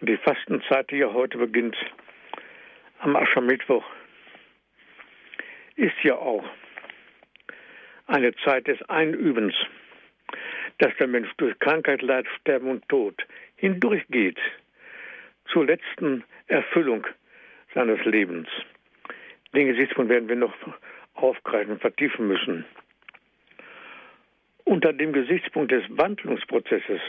Und 0.00 0.08
die 0.08 0.16
Fastenzeit, 0.18 0.90
die 0.90 0.96
ja 0.96 1.12
heute 1.12 1.38
beginnt, 1.38 1.76
am 2.98 3.16
Aschermittwoch, 3.16 3.84
ist 5.76 6.02
ja 6.02 6.14
auch 6.14 6.44
eine 8.06 8.34
Zeit 8.36 8.66
des 8.66 8.80
Einübens, 8.88 9.54
dass 10.78 10.94
der 10.98 11.06
Mensch 11.06 11.30
durch 11.36 11.58
Krankheit, 11.58 12.02
Leid, 12.02 12.26
Sterben 12.40 12.68
und 12.68 12.88
Tod 12.88 13.26
hindurchgeht 13.56 14.38
zur 15.46 15.66
letzten 15.66 16.24
Erfüllung 16.46 17.06
seines 17.74 18.04
Lebens. 18.04 18.48
Den 19.54 19.68
Gesichtspunkt 19.68 20.10
werden 20.10 20.28
wir 20.28 20.36
noch 20.36 20.54
aufgreifen, 21.14 21.78
vertiefen 21.78 22.26
müssen. 22.26 22.64
Unter 24.64 24.92
dem 24.92 25.12
Gesichtspunkt 25.12 25.72
des 25.72 25.84
Wandlungsprozesses 25.90 27.00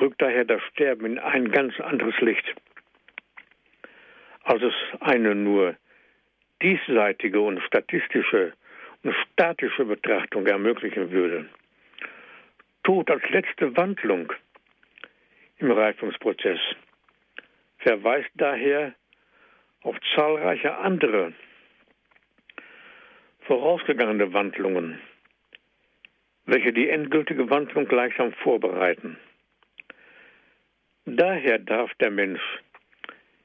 rückt 0.00 0.20
daher 0.20 0.44
das 0.44 0.62
Sterben 0.72 1.06
in 1.06 1.18
ein 1.18 1.50
ganz 1.50 1.78
anderes 1.80 2.18
Licht, 2.20 2.54
als 4.44 4.62
es 4.62 4.74
eine 5.00 5.34
nur 5.34 5.76
diesseitige 6.62 7.40
und 7.40 7.60
statistische 7.62 8.52
und 9.02 9.14
statische 9.32 9.84
Betrachtung 9.84 10.46
ermöglichen 10.46 11.10
würde. 11.10 11.48
Tod 12.82 13.10
als 13.10 13.28
letzte 13.30 13.76
Wandlung 13.76 14.32
im 15.58 15.70
Reifungsprozess 15.70 16.60
verweist 17.78 18.30
daher 18.34 18.94
auf 19.82 19.96
zahlreiche 20.14 20.76
andere 20.76 21.32
vorausgegangene 23.42 24.32
Wandlungen, 24.32 25.00
welche 26.46 26.72
die 26.72 26.88
endgültige 26.88 27.48
Wandlung 27.48 27.86
gleichsam 27.86 28.32
vorbereiten. 28.32 29.16
Daher 31.08 31.60
darf 31.60 31.94
der 32.00 32.10
Mensch 32.10 32.42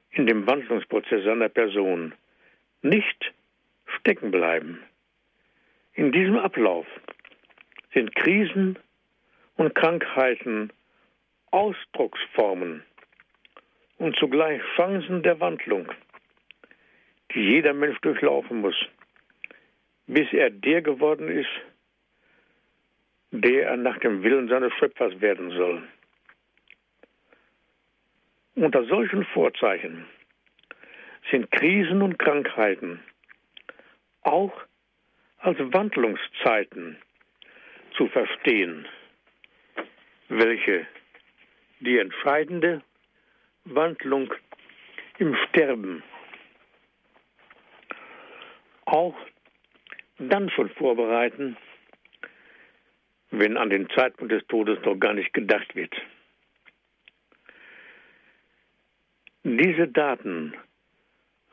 in 0.09 0.25
dem 0.25 0.47
Wandlungsprozess 0.47 1.23
seiner 1.23 1.47
Person 1.47 2.13
nicht 2.81 3.33
stecken 3.99 4.31
bleiben. 4.31 4.79
In 5.93 6.11
diesem 6.11 6.37
Ablauf 6.37 6.87
sind 7.93 8.15
Krisen 8.15 8.79
und 9.57 9.75
Krankheiten 9.75 10.73
Ausdrucksformen 11.51 12.83
und 13.99 14.15
zugleich 14.15 14.61
Chancen 14.75 15.21
der 15.21 15.39
Wandlung, 15.39 15.87
die 17.35 17.41
jeder 17.41 17.73
Mensch 17.73 17.99
durchlaufen 18.01 18.61
muss, 18.61 18.87
bis 20.07 20.33
er 20.33 20.49
der 20.49 20.81
geworden 20.81 21.27
ist, 21.27 21.49
der 23.29 23.67
er 23.67 23.77
nach 23.77 23.99
dem 23.99 24.23
Willen 24.23 24.47
seines 24.47 24.73
Schöpfers 24.79 25.21
werden 25.21 25.51
soll. 25.51 25.83
Unter 28.55 28.83
solchen 28.85 29.25
Vorzeichen 29.25 30.05
sind 31.29 31.49
Krisen 31.51 32.01
und 32.01 32.19
Krankheiten 32.19 32.99
auch 34.23 34.51
als 35.37 35.57
Wandlungszeiten 35.59 36.97
zu 37.95 38.07
verstehen, 38.07 38.85
welche 40.27 40.85
die 41.79 41.97
entscheidende 41.97 42.81
Wandlung 43.63 44.33
im 45.17 45.35
Sterben 45.47 46.03
auch 48.85 49.15
dann 50.19 50.49
schon 50.49 50.69
vorbereiten, 50.71 51.57
wenn 53.31 53.55
an 53.57 53.69
den 53.69 53.89
Zeitpunkt 53.91 54.33
des 54.33 54.45
Todes 54.47 54.79
noch 54.83 54.95
gar 54.95 55.13
nicht 55.13 55.33
gedacht 55.33 55.75
wird. 55.75 55.95
Diese 59.43 59.87
Daten 59.87 60.53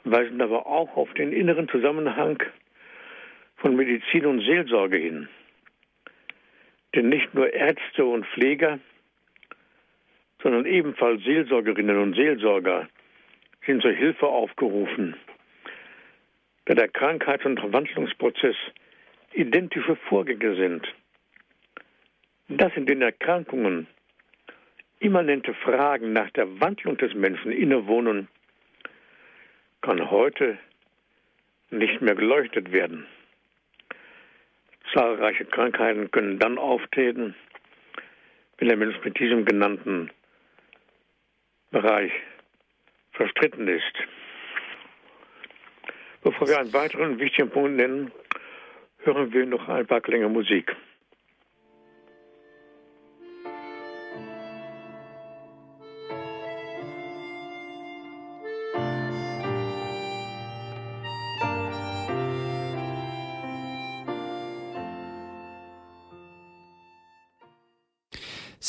weisen 0.05 0.41
aber 0.43 0.67
auch 0.67 0.97
auf 0.97 1.13
den 1.15 1.33
inneren 1.33 1.69
Zusammenhang 1.69 2.43
von 3.57 3.77
Medizin 3.77 4.27
und 4.27 4.41
Seelsorge 4.41 4.99
hin. 4.99 5.29
Denn 6.95 7.09
nicht 7.09 7.33
nur 7.35 7.53
Ärzte 7.53 8.05
und 8.05 8.27
Pfleger, 8.27 8.79
sondern 10.43 10.67
ebenfalls 10.67 11.23
Seelsorgerinnen 11.25 11.99
und 11.99 12.15
Seelsorger 12.15 12.89
sind 13.67 13.83
zur 13.83 13.93
Hilfe 13.93 14.27
aufgerufen, 14.27 15.17
da 16.67 16.75
der 16.75 16.89
Krankheits- 16.89 17.45
und 17.45 17.59
Verwandlungsprozess 17.59 18.57
identische 19.33 19.97
Vorgänge 19.97 20.57
sind. 20.57 20.87
Dass 22.49 22.75
in 22.77 22.87
den 22.87 23.03
Erkrankungen 23.03 23.87
immanente 25.01 25.55
Fragen 25.55 26.13
nach 26.13 26.31
der 26.31 26.61
Wandlung 26.61 26.97
des 26.97 27.15
Menschen 27.15 27.53
innewohnen, 27.53 28.29
kann 29.81 30.11
heute 30.11 30.59
nicht 31.71 32.01
mehr 32.01 32.15
geleuchtet 32.15 32.73
werden. 32.73 33.07
Zahlreiche 34.93 35.45
Krankheiten 35.45 36.11
können 36.11 36.39
dann 36.39 36.59
auftreten, 36.59 37.35
wenn 38.59 38.69
der 38.69 38.77
Mensch 38.77 38.97
mit 39.05 39.19
diesem 39.19 39.45
genannten 39.45 40.11
Bereich 41.71 42.13
verstritten 43.13 43.69
ist. 43.69 43.93
Bevor 46.23 46.49
wir 46.49 46.59
einen 46.59 46.73
weiteren 46.73 47.19
wichtigen 47.19 47.51
Punkt 47.51 47.77
nennen, 47.77 48.11
hören 48.99 49.33
wir 49.33 49.47
noch 49.47 49.69
ein 49.69 49.87
paar 49.87 50.01
Klänge 50.01 50.29
Musik. 50.29 50.75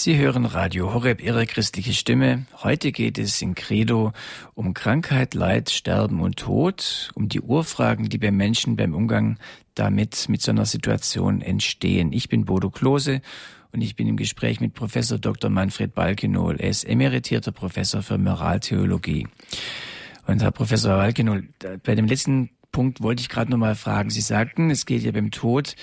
Sie 0.02 0.18
hören 0.18 0.46
Radio 0.46 0.94
Horeb, 0.94 1.22
Ihre 1.22 1.46
christliche 1.46 1.94
Stimme. 1.94 2.46
Heute 2.64 2.94
geht 2.94 3.18
es 3.18 3.42
in 3.42 3.54
Credo 3.54 4.14
um 4.54 4.74
Krankheit, 4.74 5.34
Leid, 5.34 5.72
Sterben 5.72 6.22
und 6.22 6.38
Tod, 6.38 7.12
um 7.16 7.28
die 7.28 7.42
Urfragen, 7.42 8.08
die 8.08 8.18
bei 8.18 8.32
Menschen 8.32 8.78
beim 8.78 8.96
Umgang 8.96 9.38
damit, 9.76 10.30
mit 10.30 10.42
so 10.42 10.52
einer 10.52 10.66
Situation 10.66 11.42
entstehen. 11.42 12.14
Ich 12.14 12.30
bin 12.30 12.46
Bodo 12.46 12.70
Klose 12.70 13.22
und 13.74 13.82
ich 13.82 13.98
bin 13.98 14.08
im 14.08 14.16
Gespräch 14.16 14.62
mit 14.62 14.74
Professor 14.74 15.18
Dr. 15.18 15.50
Manfred 15.50 15.94
Balkenol. 15.94 16.56
Er 16.62 16.70
ist 16.70 16.86
emeritierter 16.86 17.52
Professor 17.52 18.02
für 18.02 18.18
Moraltheologie. 18.18 19.28
Und 20.28 20.42
Herr 20.42 20.52
Professor 20.52 20.96
Balkenol, 20.96 21.50
bei 21.84 21.96
dem 21.96 22.06
letzten 22.06 22.52
Punkt 22.72 23.02
wollte 23.02 23.20
ich 23.20 23.28
gerade 23.28 23.52
noch 23.52 23.58
mal 23.58 23.76
fragen. 23.76 24.12
Sie 24.12 24.22
sagten, 24.22 24.72
es 24.72 24.86
geht 24.86 25.04
ja 25.04 25.12
beim 25.12 25.32
Tod 25.32 25.76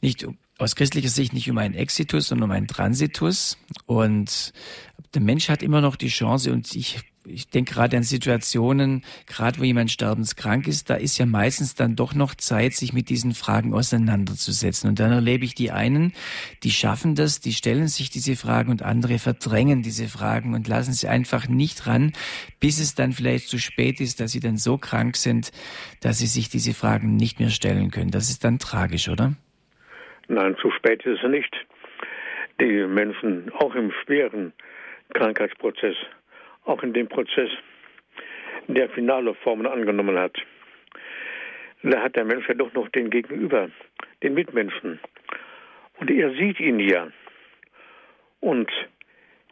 nicht 0.00 0.22
um 0.22 0.36
aus 0.58 0.76
christlicher 0.76 1.08
Sicht 1.08 1.32
nicht 1.32 1.50
um 1.50 1.58
einen 1.58 1.74
Exitus, 1.74 2.28
sondern 2.28 2.50
um 2.50 2.56
einen 2.56 2.68
Transitus. 2.68 3.58
Und 3.86 4.52
der 5.14 5.22
Mensch 5.22 5.48
hat 5.48 5.62
immer 5.62 5.80
noch 5.80 5.96
die 5.96 6.08
Chance, 6.08 6.52
und 6.52 6.74
ich, 6.74 7.00
ich 7.26 7.48
denke 7.48 7.74
gerade 7.74 7.96
an 7.96 8.02
Situationen, 8.02 9.02
gerade 9.26 9.58
wo 9.58 9.64
jemand 9.64 9.90
sterbenskrank 9.90 10.66
ist, 10.66 10.88
da 10.88 10.94
ist 10.94 11.18
ja 11.18 11.26
meistens 11.26 11.74
dann 11.74 11.96
doch 11.96 12.14
noch 12.14 12.34
Zeit, 12.34 12.74
sich 12.74 12.92
mit 12.92 13.08
diesen 13.08 13.34
Fragen 13.34 13.74
auseinanderzusetzen. 13.74 14.88
Und 14.88 15.00
dann 15.00 15.10
erlebe 15.10 15.44
ich 15.44 15.54
die 15.54 15.70
einen, 15.70 16.12
die 16.62 16.70
schaffen 16.70 17.14
das, 17.14 17.40
die 17.40 17.52
stellen 17.52 17.88
sich 17.88 18.10
diese 18.10 18.36
Fragen 18.36 18.70
und 18.70 18.82
andere 18.82 19.18
verdrängen 19.18 19.82
diese 19.82 20.08
Fragen 20.08 20.54
und 20.54 20.68
lassen 20.68 20.92
sie 20.92 21.08
einfach 21.08 21.48
nicht 21.48 21.86
ran, 21.86 22.12
bis 22.60 22.78
es 22.78 22.94
dann 22.94 23.12
vielleicht 23.12 23.48
zu 23.48 23.58
spät 23.58 24.00
ist, 24.00 24.20
dass 24.20 24.32
sie 24.32 24.40
dann 24.40 24.56
so 24.56 24.78
krank 24.78 25.16
sind, 25.16 25.50
dass 26.00 26.18
sie 26.18 26.26
sich 26.26 26.48
diese 26.48 26.74
Fragen 26.74 27.16
nicht 27.16 27.40
mehr 27.40 27.50
stellen 27.50 27.90
können. 27.90 28.10
Das 28.10 28.30
ist 28.30 28.44
dann 28.44 28.58
tragisch, 28.58 29.08
oder? 29.08 29.34
Nein, 30.28 30.56
zu 30.56 30.70
spät 30.70 31.04
ist 31.04 31.22
es 31.22 31.30
nicht. 31.30 31.54
Die 32.60 32.86
Menschen, 32.86 33.50
auch 33.54 33.74
im 33.74 33.92
schweren 33.92 34.52
Krankheitsprozess, 35.14 35.96
auch 36.64 36.82
in 36.82 36.92
dem 36.92 37.08
Prozess, 37.08 37.50
der 38.68 38.88
finale 38.90 39.34
Formen 39.34 39.66
angenommen 39.66 40.18
hat, 40.18 40.36
da 41.82 42.00
hat 42.00 42.14
der 42.14 42.24
Mensch 42.24 42.46
ja 42.48 42.54
doch 42.54 42.72
noch 42.74 42.88
den 42.90 43.10
Gegenüber, 43.10 43.68
den 44.22 44.34
Mitmenschen. 44.34 45.00
Und 45.98 46.10
er 46.10 46.30
sieht 46.34 46.60
ihn 46.60 46.78
ja. 46.78 47.08
Und 48.40 48.70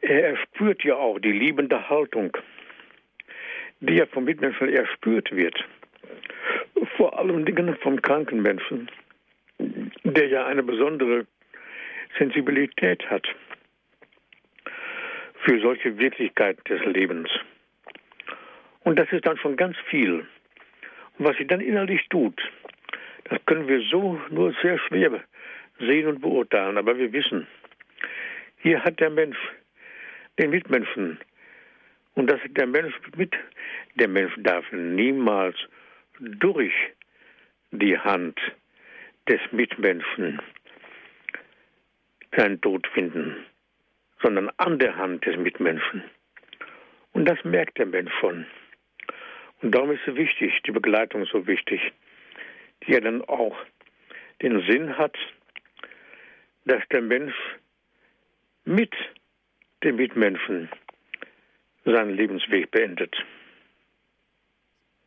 er 0.00 0.30
erspürt 0.30 0.84
ja 0.84 0.94
auch 0.94 1.18
die 1.18 1.32
liebende 1.32 1.88
Haltung, 1.88 2.36
die 3.80 3.94
ja 3.94 4.06
vom 4.06 4.24
Mitmenschen 4.24 4.68
erspürt 4.68 5.30
wird. 5.32 5.64
Vor 6.96 7.18
allem 7.18 7.44
Dingen 7.44 7.76
vom 7.76 8.00
kranken 8.00 8.42
Menschen 8.42 8.88
der 10.14 10.28
ja 10.28 10.46
eine 10.46 10.62
besondere 10.62 11.26
Sensibilität 12.18 13.08
hat 13.10 13.26
für 15.44 15.60
solche 15.60 15.96
Wirklichkeiten 15.98 16.62
des 16.64 16.84
Lebens. 16.84 17.30
Und 18.80 18.98
das 18.98 19.10
ist 19.12 19.26
dann 19.26 19.38
schon 19.38 19.56
ganz 19.56 19.76
viel. 19.88 20.26
Und 21.18 21.26
was 21.26 21.36
sie 21.36 21.46
dann 21.46 21.60
innerlich 21.60 22.08
tut, 22.08 22.40
das 23.24 23.38
können 23.46 23.68
wir 23.68 23.80
so 23.90 24.20
nur 24.30 24.54
sehr 24.62 24.78
schwer 24.78 25.22
sehen 25.78 26.06
und 26.08 26.20
beurteilen. 26.20 26.78
Aber 26.78 26.98
wir 26.98 27.12
wissen, 27.12 27.46
hier 28.58 28.82
hat 28.82 29.00
der 29.00 29.10
Mensch 29.10 29.38
den 30.38 30.50
Mitmenschen. 30.50 31.18
Und 32.14 32.30
das 32.30 32.42
ist 32.44 32.56
der 32.56 32.66
Mensch 32.66 32.94
mit. 33.16 33.34
Der 33.94 34.08
Mensch 34.08 34.32
darf 34.38 34.64
niemals 34.72 35.56
durch 36.18 36.72
die 37.70 37.96
Hand 37.98 38.38
des 39.30 39.40
Mitmenschen 39.52 40.42
keinen 42.32 42.60
Tod 42.60 42.84
finden, 42.88 43.46
sondern 44.20 44.50
an 44.56 44.80
der 44.80 44.96
Hand 44.96 45.24
des 45.24 45.36
Mitmenschen. 45.36 46.02
Und 47.12 47.26
das 47.26 47.38
merkt 47.44 47.78
der 47.78 47.86
Mensch 47.86 48.12
schon. 48.18 48.44
Und 49.62 49.72
darum 49.72 49.92
ist 49.92 50.00
es 50.04 50.16
wichtig, 50.16 50.60
die 50.66 50.72
Begleitung 50.72 51.26
so 51.26 51.46
wichtig, 51.46 51.80
die 52.82 52.92
ja 52.92 53.00
dann 53.00 53.22
auch 53.22 53.56
den 54.42 54.66
Sinn 54.68 54.98
hat, 54.98 55.16
dass 56.64 56.82
der 56.88 57.02
Mensch 57.02 57.34
mit 58.64 58.92
dem 59.84 59.94
Mitmenschen 59.94 60.68
seinen 61.84 62.16
Lebensweg 62.16 62.72
beendet 62.72 63.14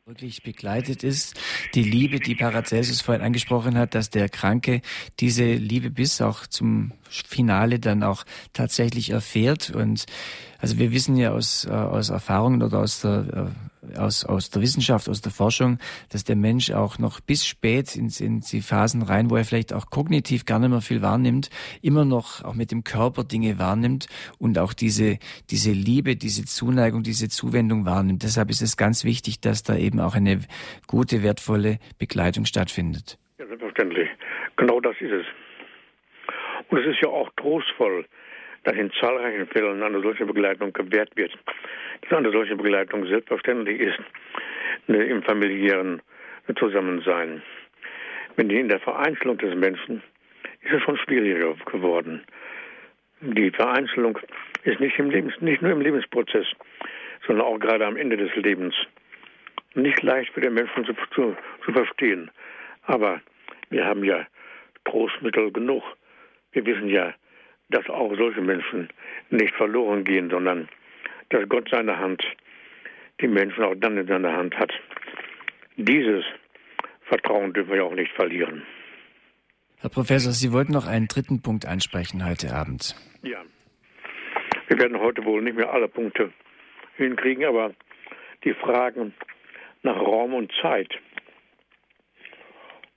wirklich 0.05 0.43
begleitet 0.43 1.01
ist. 1.05 1.39
Die 1.75 1.81
Liebe, 1.81 2.19
die 2.19 2.35
Paracelsus 2.35 2.99
vorhin 2.99 3.23
angesprochen 3.23 3.77
hat, 3.77 3.95
dass 3.95 4.09
der 4.09 4.27
Kranke 4.27 4.81
diese 5.21 5.53
Liebe 5.53 5.89
bis 5.91 6.19
auch 6.19 6.45
zum 6.45 6.91
Finale 7.09 7.79
dann 7.79 8.03
auch 8.03 8.25
tatsächlich 8.51 9.11
erfährt. 9.11 9.69
Und 9.69 10.05
also 10.59 10.77
wir 10.77 10.91
wissen 10.91 11.15
ja 11.15 11.31
aus, 11.31 11.63
äh, 11.63 11.69
aus 11.71 12.09
Erfahrungen 12.09 12.63
oder 12.63 12.79
aus 12.79 12.99
der, 12.99 13.49
äh, 13.49 13.72
aus, 13.97 14.25
aus 14.25 14.49
der 14.49 14.61
Wissenschaft, 14.61 15.09
aus 15.09 15.21
der 15.21 15.31
Forschung, 15.31 15.79
dass 16.11 16.23
der 16.23 16.35
Mensch 16.35 16.71
auch 16.71 16.99
noch 16.99 17.19
bis 17.19 17.45
spät 17.45 17.95
in, 17.95 18.09
in 18.19 18.41
die 18.41 18.61
Phasen 18.61 19.01
rein, 19.01 19.29
wo 19.29 19.35
er 19.35 19.45
vielleicht 19.45 19.73
auch 19.73 19.89
kognitiv 19.89 20.45
gar 20.45 20.59
nicht 20.59 20.69
mehr 20.69 20.81
viel 20.81 21.01
wahrnimmt, 21.01 21.49
immer 21.81 22.05
noch 22.05 22.43
auch 22.43 22.53
mit 22.53 22.71
dem 22.71 22.83
Körper 22.83 23.23
Dinge 23.23 23.59
wahrnimmt 23.59 24.07
und 24.39 24.59
auch 24.59 24.73
diese, 24.73 25.17
diese 25.49 25.71
Liebe, 25.71 26.15
diese 26.15 26.45
Zuneigung, 26.45 27.03
diese 27.03 27.29
Zuwendung 27.29 27.85
wahrnimmt. 27.85 28.23
Deshalb 28.23 28.49
ist 28.49 28.61
es 28.61 28.77
ganz 28.77 29.03
wichtig, 29.03 29.41
dass 29.41 29.63
da 29.63 29.75
eben 29.75 29.99
auch 29.99 30.15
eine 30.15 30.39
gute, 30.87 31.23
wertvolle 31.23 31.79
Begleitung 31.99 32.45
stattfindet. 32.45 33.17
Ja, 33.39 33.47
selbstverständlich. 33.47 34.09
Genau 34.57 34.79
das 34.79 34.95
ist 34.99 35.11
es. 35.11 35.25
Und 36.69 36.79
es 36.79 36.87
ist 36.87 37.01
ja 37.01 37.09
auch 37.09 37.29
trostvoll, 37.37 38.05
dass 38.63 38.75
in 38.75 38.91
zahlreichen 38.99 39.47
Fällen 39.47 39.83
eine 39.83 40.01
solche 40.01 40.25
Begleitung 40.25 40.71
gewährt 40.73 41.15
wird, 41.15 41.37
dass 42.01 42.17
eine 42.17 42.31
solche 42.31 42.55
Begleitung 42.55 43.05
selbstverständlich 43.05 43.79
ist 43.79 43.99
ne, 44.87 45.03
im 45.03 45.21
familiären 45.23 46.01
Zusammensein. 46.57 47.41
Wenn 48.35 48.49
die 48.49 48.59
in 48.59 48.69
der 48.69 48.79
Vereinzelung 48.79 49.37
des 49.37 49.55
Menschen 49.55 50.01
ist 50.63 50.73
es 50.73 50.81
schon 50.83 50.97
schwieriger 50.97 51.55
geworden. 51.65 52.23
Die 53.21 53.51
Vereinzelung 53.51 54.17
ist 54.63 54.79
nicht, 54.79 54.97
im 54.97 55.09
Lebens, 55.09 55.33
nicht 55.41 55.61
nur 55.61 55.71
im 55.71 55.81
Lebensprozess, 55.81 56.45
sondern 57.27 57.45
auch 57.45 57.59
gerade 57.59 57.85
am 57.85 57.97
Ende 57.97 58.17
des 58.17 58.33
Lebens 58.35 58.75
nicht 59.75 60.01
leicht 60.03 60.31
für 60.33 60.41
den 60.41 60.53
Menschen 60.53 60.85
zu, 60.85 60.93
zu, 61.13 61.35
zu 61.65 61.71
verstehen. 61.71 62.29
Aber 62.83 63.21
wir 63.69 63.85
haben 63.85 64.03
ja 64.03 64.25
Trostmittel 64.85 65.51
genug. 65.51 65.83
Wir 66.51 66.65
wissen 66.65 66.87
ja, 66.87 67.13
dass 67.69 67.87
auch 67.89 68.15
solche 68.15 68.41
Menschen 68.41 68.89
nicht 69.29 69.53
verloren 69.55 70.03
gehen, 70.03 70.29
sondern 70.29 70.69
dass 71.29 71.47
Gott 71.49 71.69
seine 71.71 71.97
Hand, 71.97 72.23
die 73.21 73.27
Menschen 73.27 73.63
auch 73.63 73.75
dann 73.75 73.97
in 73.97 74.07
seiner 74.07 74.33
Hand 74.33 74.57
hat. 74.57 74.71
Dieses 75.77 76.23
Vertrauen 77.05 77.53
dürfen 77.53 77.73
wir 77.73 77.85
auch 77.85 77.95
nicht 77.95 78.11
verlieren. 78.13 78.63
Herr 79.79 79.89
Professor, 79.89 80.31
Sie 80.31 80.53
wollten 80.53 80.71
noch 80.71 80.87
einen 80.87 81.07
dritten 81.07 81.41
Punkt 81.41 81.65
ansprechen 81.65 82.25
heute 82.25 82.53
Abend. 82.53 82.95
Ja. 83.21 83.41
Wir 84.67 84.79
werden 84.79 84.99
heute 84.99 85.25
wohl 85.25 85.41
nicht 85.41 85.57
mehr 85.57 85.71
alle 85.71 85.87
Punkte 85.87 86.31
hinkriegen, 86.95 87.45
aber 87.45 87.73
die 88.43 88.53
Fragen 88.53 89.13
nach 89.81 89.97
Raum 89.97 90.33
und 90.33 90.51
Zeit 90.61 90.89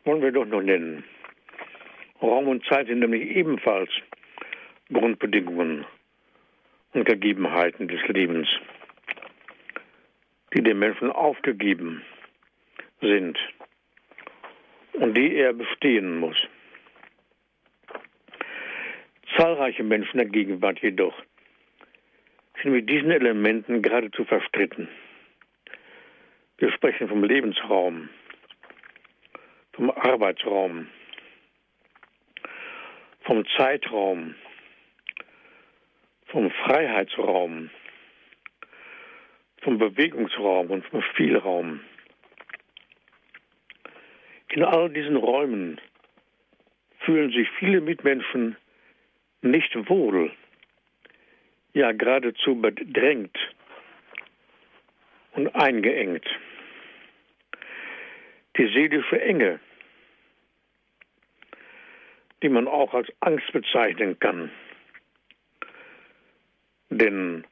wollen 0.05 0.23
wir 0.23 0.33
doch 0.33 0.47
noch 0.47 0.63
nennen. 0.63 1.05
Raum 2.23 2.49
und 2.49 2.65
Zeit 2.67 2.87
sind 2.87 3.01
nämlich 3.01 3.29
ebenfalls 3.37 3.91
Grundbedingungen 4.93 5.85
und 6.93 7.05
Gegebenheiten 7.05 7.89
des 7.89 8.01
Lebens, 8.09 8.49
die 10.55 10.63
dem 10.63 10.79
Menschen 10.79 11.11
aufgegeben 11.11 12.03
sind 13.01 13.39
und 14.93 15.15
die 15.17 15.35
er 15.35 15.53
bestehen 15.53 16.19
muss. 16.19 16.37
Zahlreiche 19.37 19.83
Menschen 19.83 20.17
der 20.17 20.27
Gegenwart 20.27 20.81
jedoch 20.81 21.15
sind 22.63 22.73
mit 22.73 22.89
diesen 22.89 23.11
Elementen 23.11 23.83
geradezu 23.83 24.25
verstritten. 24.25 24.89
Wir 26.59 26.73
sprechen 26.73 27.09
vom 27.09 27.23
Lebensraum, 27.23 28.09
vom 29.75 29.91
Arbeitsraum, 29.91 30.89
vom 33.25 33.45
Zeitraum, 33.59 34.35
vom 36.27 36.51
Freiheitsraum, 36.51 37.71
vom 39.63 39.79
Bewegungsraum 39.79 40.71
und 40.71 40.85
vom 40.87 41.03
Spielraum. 41.03 41.81
In 44.51 44.65
all 44.65 44.91
diesen 44.91 45.17
Räumen 45.17 45.81
fühlen 47.01 47.31
sich 47.31 47.49
viele 47.59 47.81
Mitmenschen 47.81 48.57
nicht 49.43 49.75
wohl, 49.89 50.33
ja 51.75 51.93
geradezu 51.93 52.61
bedrängt 52.61 53.37
und 55.33 55.49
eingeengt. 55.55 56.27
Die 58.57 58.67
seelische 58.73 59.21
Enge, 59.21 59.61
die 62.43 62.49
man 62.49 62.67
auch 62.67 62.95
als 62.95 63.09
Angst 63.21 63.53
bezeichnen 63.53 64.19
kann. 64.19 64.51
Denn 66.99 67.45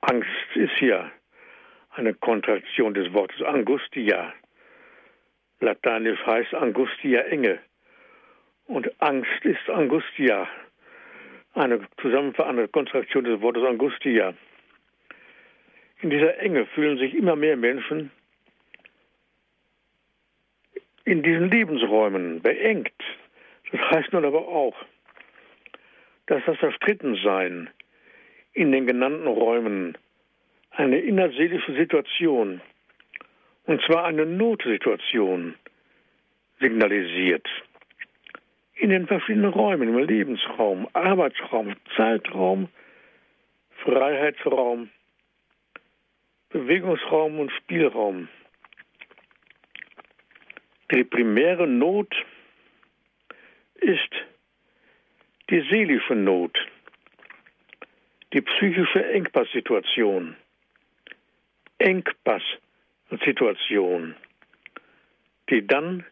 Angst 0.00 0.56
ist 0.56 0.80
ja 0.80 1.10
eine 1.90 2.14
Kontraktion 2.14 2.94
des 2.94 3.12
Wortes 3.12 3.42
Angustia. 3.42 4.32
Lateinisch 5.60 6.24
heißt 6.24 6.54
Angustia 6.54 7.20
Enge. 7.24 7.58
Und 8.64 8.90
Angst 9.02 9.44
ist 9.44 9.68
Angustia, 9.68 10.48
eine 11.52 11.86
zusammenfassende 12.00 12.68
Kontraktion 12.68 13.24
des 13.24 13.38
Wortes 13.42 13.64
Angustia. 13.64 14.32
In 16.00 16.08
dieser 16.08 16.38
Enge 16.38 16.64
fühlen 16.64 16.96
sich 16.96 17.14
immer 17.14 17.36
mehr 17.36 17.58
Menschen 17.58 18.10
in 21.04 21.22
diesen 21.22 21.50
Lebensräumen 21.50 22.40
beengt. 22.40 23.02
Das 23.72 23.80
heißt 23.90 24.14
nun 24.14 24.24
aber 24.24 24.48
auch, 24.48 24.76
dass 26.28 26.42
das 26.46 26.56
Verstrittensein 26.56 27.68
in 28.52 28.72
den 28.72 28.86
genannten 28.86 29.26
Räumen 29.26 29.96
eine 30.70 30.98
innerseelische 30.98 31.74
Situation, 31.74 32.60
und 33.64 33.82
zwar 33.82 34.04
eine 34.04 34.26
Notsituation, 34.26 35.54
signalisiert 36.60 37.46
in 38.74 38.90
den 38.90 39.06
verschiedenen 39.06 39.52
Räumen, 39.52 39.88
im 39.90 39.98
Lebensraum, 39.98 40.88
Arbeitsraum, 40.94 41.74
Zeitraum, 41.96 42.68
Freiheitsraum, 43.84 44.90
Bewegungsraum 46.48 47.40
und 47.40 47.52
Spielraum. 47.52 48.28
Die 50.92 51.04
primäre 51.04 51.66
Not 51.66 52.14
ist 53.74 54.10
die 55.50 55.60
seelische 55.70 56.14
Not, 56.14 56.58
die 58.32 58.42
psychische 58.42 59.04
Engpasssituation. 59.12 60.36
Engpasssituation, 61.78 64.14
die 65.48 65.66
dann 65.66 66.04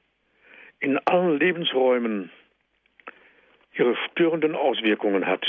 in 0.81 0.99
allen 1.07 1.39
Lebensräumen 1.39 2.33
ihre 3.75 3.95
störenden 4.11 4.57
Auswirkungen 4.57 5.27
hat. 5.27 5.47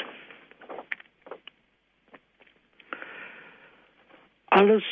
Alles 4.47 4.83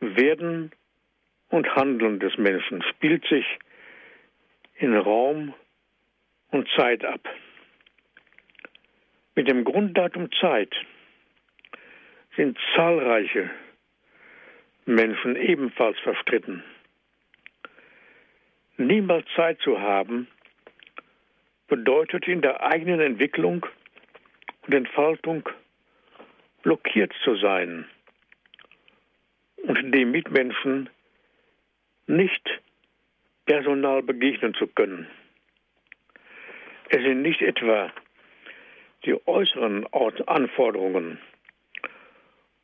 Werden 0.00 0.72
und 1.48 1.76
Handeln 1.76 2.18
des 2.20 2.36
Menschen 2.36 2.82
spielt 2.82 3.24
sich 3.26 3.46
in 4.74 4.94
Raum 4.96 5.54
und 6.50 6.68
Zeit 6.76 7.04
ab. 7.04 7.20
Mit 9.36 9.48
dem 9.48 9.64
Grunddatum 9.64 10.30
Zeit 10.40 10.72
sind 12.36 12.56
zahlreiche 12.76 13.50
Menschen 14.86 15.34
ebenfalls 15.36 15.98
verstritten. 16.00 16.62
Niemals 18.76 19.26
Zeit 19.34 19.60
zu 19.60 19.80
haben, 19.80 20.28
bedeutet 21.68 22.28
in 22.28 22.42
der 22.42 22.62
eigenen 22.62 23.00
Entwicklung 23.00 23.66
und 24.62 24.74
Entfaltung 24.74 25.48
blockiert 26.62 27.12
zu 27.24 27.36
sein 27.36 27.86
und 29.56 29.92
dem 29.92 30.10
Mitmenschen 30.10 30.90
nicht 32.06 32.60
personal 33.46 34.02
begegnen 34.02 34.54
zu 34.54 34.66
können. 34.66 35.08
Es 36.90 37.02
sind 37.02 37.22
nicht 37.22 37.42
etwa 37.42 37.90
die 39.04 39.16
äußeren 39.26 39.86
Anforderungen, 40.26 41.18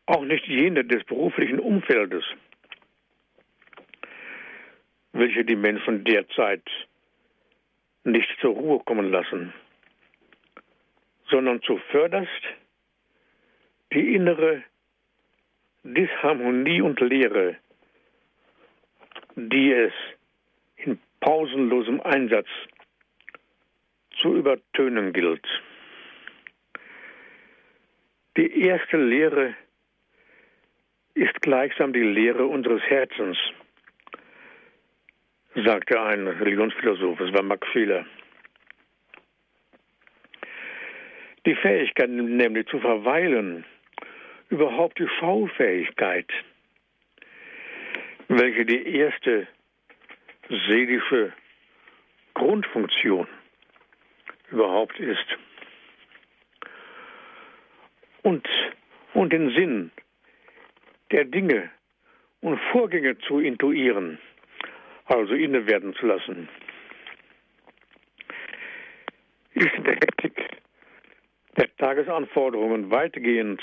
auch 0.07 0.23
nicht 0.23 0.47
jene 0.47 0.85
des 0.85 1.05
beruflichen 1.05 1.61
Umfeldes, 1.61 2.25
welche 5.13 5.45
die 5.45 5.57
Menschen 5.57 6.05
derzeit 6.05 6.63
nicht 8.05 8.29
zur 8.41 8.55
Ruhe 8.55 8.81
kommen 8.81 9.11
lassen, 9.11 9.53
sondern 11.29 11.63
zuvörderst 11.63 12.43
die 13.93 14.15
innere 14.15 14.63
Disharmonie 15.83 16.81
und 16.81 17.01
Leere, 17.01 17.57
die 19.37 19.73
es 19.73 19.93
in 20.77 20.99
pausenlosem 21.21 22.01
Einsatz 22.01 22.49
zu 24.21 24.37
übertönen 24.37 25.13
gilt. 25.13 25.47
Die 28.37 28.63
erste 28.63 28.97
Lehre 28.97 29.55
ist 31.15 31.41
gleichsam 31.43 31.93
die 31.93 32.03
Lehre 32.03 32.47
unseres 32.47 32.83
Herzens 32.83 33.39
sagte 35.55 36.01
ein 36.01 36.27
Religionsphilosoph, 36.27 37.21
es 37.21 37.33
war 37.33 37.43
Max 37.43 37.67
Fehler. 37.73 38.07
Die 41.47 41.55
Fähigkeit 41.55 42.11
nämlich 42.11 42.67
zu 42.69 42.79
verweilen, 42.81 43.65
überhaupt 44.51 44.99
die 44.99 45.09
Schaufähigkeit, 45.19 46.31
welche 48.29 48.65
die 48.65 48.97
erste 48.97 49.49
seelische 50.49 51.33
Grundfunktion 52.35 53.27
überhaupt 54.51 54.99
ist. 55.01 55.27
Und, 58.23 58.47
und 59.15 59.33
den 59.33 59.51
Sinn 59.51 59.91
der 61.11 61.25
Dinge 61.25 61.71
und 62.41 62.59
Vorgänge 62.73 63.19
zu 63.19 63.41
intuieren, 63.41 64.19
also 65.07 65.35
inne 65.35 65.67
werden 65.67 65.95
zu 65.95 66.07
lassen. 66.07 66.49
Ist 69.55 69.75
der 69.85 69.95
Hektik 69.95 70.51
der 71.57 71.77
Tagesanforderungen 71.77 72.91
weitgehend 72.91 73.61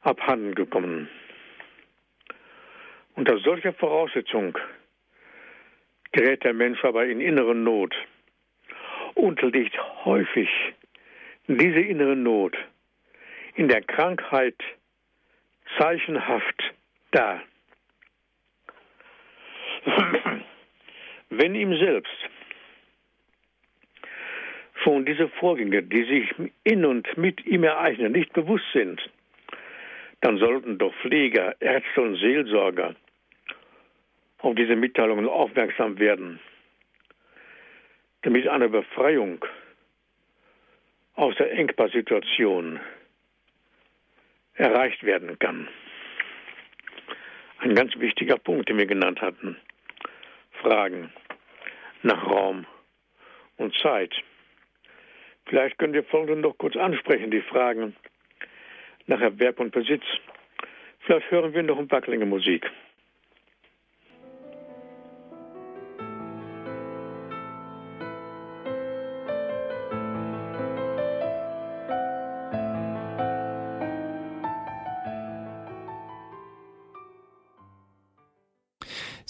abhanden 0.00 0.54
gekommen. 0.54 1.08
Unter 3.14 3.38
solcher 3.38 3.72
Voraussetzung 3.72 4.56
gerät 6.12 6.44
der 6.44 6.54
Mensch 6.54 6.84
aber 6.84 7.06
in 7.06 7.20
innere 7.20 7.54
Not 7.54 7.94
und 9.14 9.40
liegt 9.42 9.76
häufig 10.04 10.48
diese 11.46 11.80
innere 11.80 12.16
Not 12.16 12.56
in 13.56 13.68
der 13.68 13.82
Krankheit 13.82 14.56
zeichenhaft 15.78 16.74
da. 17.10 17.42
Wenn 21.30 21.54
ihm 21.54 21.76
selbst 21.78 22.12
schon 24.82 25.04
diese 25.06 25.28
Vorgänge, 25.28 25.82
die 25.82 26.04
sich 26.04 26.50
in 26.64 26.84
und 26.84 27.16
mit 27.16 27.44
ihm 27.46 27.64
ereignen, 27.64 28.12
nicht 28.12 28.32
bewusst 28.32 28.66
sind, 28.72 29.00
dann 30.20 30.38
sollten 30.38 30.78
doch 30.78 30.94
Pfleger, 31.02 31.56
Ärzte 31.60 32.00
und 32.00 32.16
Seelsorger 32.16 32.94
auf 34.38 34.54
diese 34.54 34.76
Mitteilungen 34.76 35.28
aufmerksam 35.28 35.98
werden, 35.98 36.40
damit 38.22 38.46
eine 38.48 38.68
Befreiung 38.68 39.44
aus 41.14 41.34
der 41.36 41.52
Engpass-Situation 41.52 42.80
erreicht 44.56 45.02
werden 45.04 45.38
kann. 45.38 45.68
Ein 47.58 47.74
ganz 47.74 47.96
wichtiger 47.98 48.36
Punkt, 48.36 48.68
den 48.68 48.78
wir 48.78 48.86
genannt 48.86 49.20
hatten. 49.20 49.56
Fragen 50.60 51.12
nach 52.02 52.24
Raum 52.26 52.66
und 53.56 53.74
Zeit. 53.78 54.14
Vielleicht 55.46 55.78
können 55.78 55.92
wir 55.92 56.04
folgende 56.04 56.40
noch 56.40 56.58
kurz 56.58 56.76
ansprechen, 56.76 57.30
die 57.30 57.40
Fragen 57.40 57.96
nach 59.06 59.20
Erwerb 59.20 59.60
und 59.60 59.72
Besitz. 59.72 60.04
Vielleicht 61.00 61.30
hören 61.30 61.54
wir 61.54 61.62
noch 61.62 61.78
ein 61.78 61.88
paar 61.88 62.00
Klänge 62.00 62.26
Musik. 62.26 62.68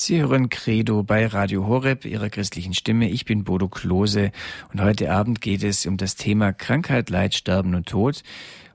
Sie 0.07 0.21
hören 0.21 0.51
Credo 0.51 1.03
bei 1.03 1.27
Radio 1.27 1.67
Horeb, 1.67 2.05
Ihrer 2.05 2.31
christlichen 2.31 2.75
Stimme. 2.75 3.11
Ich 3.11 3.25
bin 3.25 3.43
Bodo 3.43 3.67
Klose 3.67 4.31
und 4.73 4.81
heute 4.81 5.11
Abend 5.11 5.41
geht 5.41 5.65
es 5.65 5.85
um 5.85 5.97
das 5.97 6.15
Thema 6.15 6.53
Krankheit, 6.53 7.11
Leid, 7.11 7.35
Sterben 7.35 7.75
und 7.75 7.89
Tod. 7.89 8.23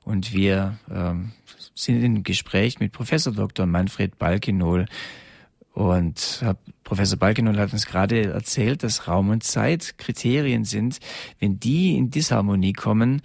Und 0.03 0.33
wir 0.33 0.77
ähm, 0.93 1.31
sind 1.73 2.03
im 2.03 2.23
Gespräch 2.23 2.81
mit 2.81 2.91
Professor 2.91 3.31
Dr. 3.31 3.65
Manfred 3.65 4.19
Balkenol. 4.19 4.87
Und 5.73 6.43
Professor 6.83 7.17
Balkenol 7.17 7.57
hat 7.57 7.71
uns 7.71 7.85
gerade 7.85 8.23
erzählt, 8.25 8.83
dass 8.83 9.07
Raum 9.07 9.29
und 9.29 9.43
Zeit 9.43 9.97
Kriterien 9.97 10.65
sind. 10.65 10.99
Wenn 11.39 11.59
die 11.59 11.95
in 11.95 12.09
Disharmonie 12.09 12.73
kommen, 12.73 13.21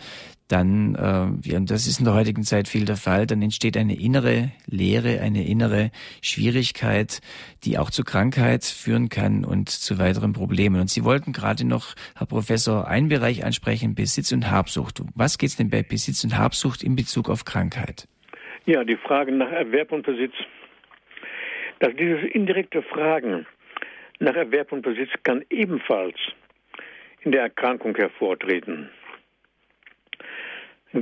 dann, 0.49 0.95
äh, 0.95 1.57
und 1.57 1.71
das 1.71 1.87
ist 1.87 1.99
in 1.99 2.05
der 2.05 2.15
heutigen 2.15 2.45
Zeit 2.45 2.69
viel 2.69 2.85
der 2.85 2.97
Fall, 2.97 3.27
dann 3.27 3.43
entsteht 3.43 3.77
eine 3.77 3.99
innere 3.99 4.53
Leere, 4.67 5.21
eine 5.21 5.45
innere 5.45 5.91
Schwierigkeit, 6.23 7.21
die 7.65 7.79
auch 7.79 7.91
zu 7.91 8.05
Krankheit 8.05 8.65
führen 8.65 9.09
kann 9.09 9.45
und 9.45 9.69
zu 9.69 9.99
weiteren 9.99 10.33
Problemen. 10.33 10.81
Und 10.81 10.89
Sie 10.89 11.05
wollten 11.05 11.33
gerade 11.33 11.67
noch, 11.67 11.95
Herr 12.17 12.29
Professor, 12.29 12.87
einen 12.87 13.09
Bereich 13.09 13.45
ansprechen, 13.45 13.95
Besitz 13.95 14.31
und 14.31 14.51
Habsucht. 14.51 15.03
Was 15.15 15.39
geht 15.39 15.51
es 15.51 15.57
denn 15.57 15.71
bei 15.71 15.83
Besitz 15.83 16.23
und 16.23 16.39
Habsucht 16.39 16.85
in 16.85 16.95
Bezug 16.95 17.29
auf 17.29 17.45
Krankheit? 17.45 18.07
Ja, 18.67 18.85
die 18.85 18.97
Frage 18.97 19.33
nach 19.33 19.51
Erwerb 19.51 19.93
und 19.93 20.07
Besitz. 20.07 20.35
Dass 21.79 21.95
dieses 21.95 22.25
indirekte 22.33 22.83
Fragen 22.83 23.47
nach 24.19 24.35
Erwerb 24.35 24.73
und 24.73 24.83
Besitz 24.83 25.11
kann 25.23 25.45
ebenfalls 25.51 26.17
in 27.21 27.33
der 27.33 27.43
Erkrankung 27.43 27.95
hervortreten. 27.97 28.89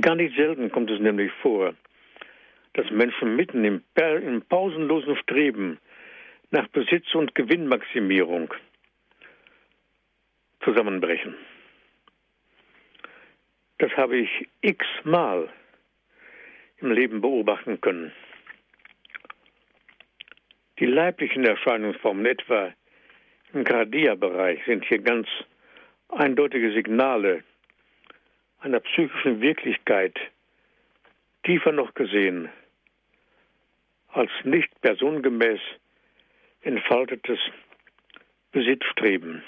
Gar 0.01 0.15
nicht 0.15 0.35
selten 0.35 0.71
kommt 0.71 0.91
es 0.91 0.99
nämlich 0.99 1.31
vor, 1.41 1.73
dass 2.73 2.89
Menschen 2.91 3.35
mitten 3.35 3.63
im, 3.63 3.81
im 3.95 4.41
pausenlosen 4.41 5.15
Streben 5.17 5.79
nach 6.51 6.67
Besitz 6.67 7.13
und 7.15 7.35
Gewinnmaximierung 7.35 8.53
zusammenbrechen. 10.63 11.35
Das 13.77 13.91
habe 13.95 14.17
ich 14.17 14.47
x-mal 14.61 15.49
im 16.79 16.91
Leben 16.91 17.21
beobachten 17.21 17.79
können. 17.79 18.11
Die 20.79 20.85
leiblichen 20.85 21.45
Erscheinungsformen, 21.45 22.25
etwa 22.25 22.73
im 23.53 23.63
Gradia-Bereich, 23.63 24.59
sind 24.65 24.83
hier 24.85 24.99
ganz 24.99 25.27
eindeutige 26.09 26.73
Signale 26.73 27.45
einer 28.59 28.81
psychischen 28.81 29.39
Wirklichkeit 29.41 30.19
tiefer 31.43 31.71
noch 31.71 31.93
gesehen 31.93 32.49
als 34.09 34.31
nicht 34.43 34.69
personengemäß 34.81 35.61
entfaltetes 36.61 37.39
Besitzstreben. 38.51 39.43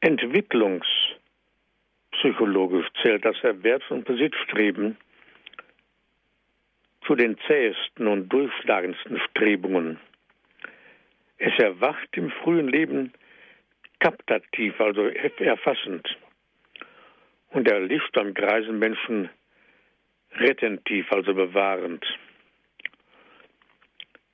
Entwicklungspsychologisch 0.00 2.86
zählt 3.02 3.24
das 3.24 3.36
Erwerbs- 3.42 3.90
und 3.90 4.04
Besitzstreben 4.04 4.96
zu 7.08 7.14
den 7.14 7.38
zähesten 7.46 8.06
und 8.06 8.28
durchschlagendsten 8.28 9.18
Strebungen. 9.30 9.98
Es 11.38 11.58
erwacht 11.58 12.08
im 12.12 12.30
frühen 12.30 12.68
Leben 12.68 13.14
kaptativ, 13.98 14.78
also 14.78 15.06
erfassend. 15.06 16.06
Und 17.48 17.66
er 17.66 17.80
liegt 17.80 18.16
am 18.18 18.34
greisen 18.34 18.78
Menschen 18.78 19.30
retentiv, 20.32 21.10
also 21.10 21.32
bewahrend. 21.32 22.04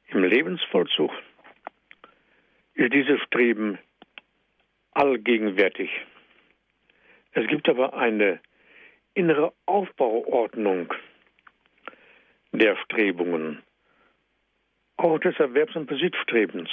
Im 0.08 0.24
Lebensvollzug 0.24 1.12
ist 2.74 2.92
dieses 2.92 3.20
Streben 3.22 3.78
allgegenwärtig. 4.90 5.90
Es 7.34 7.46
gibt 7.46 7.68
aber 7.68 7.94
eine 7.94 8.40
innere 9.14 9.52
Aufbauordnung 9.66 10.92
der 12.58 12.76
Strebungen, 12.76 13.62
auch 14.96 15.18
des 15.18 15.38
Erwerbs- 15.38 15.76
und 15.76 15.86
Besitzstrebens. 15.86 16.70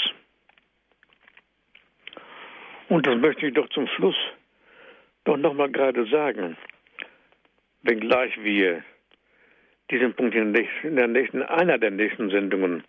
Und 2.90 3.08
das 3.08 3.18
möchte 3.18 3.48
ich 3.48 3.54
doch 3.54 3.70
zum 3.70 3.88
Schluss 3.88 4.16
doch 5.24 5.38
nochmal 5.38 5.72
gerade 5.72 6.06
sagen, 6.08 6.58
wenngleich 7.84 8.38
wir 8.44 8.84
diesen 9.90 10.14
Punkt 10.14 10.36
in 10.36 10.54
der, 10.54 10.62
nächsten, 10.62 10.88
in 10.88 10.96
der 10.96 11.08
nächsten, 11.08 11.44
einer 11.44 11.78
der 11.78 11.92
nächsten 11.92 12.30
Sendungen 12.30 12.84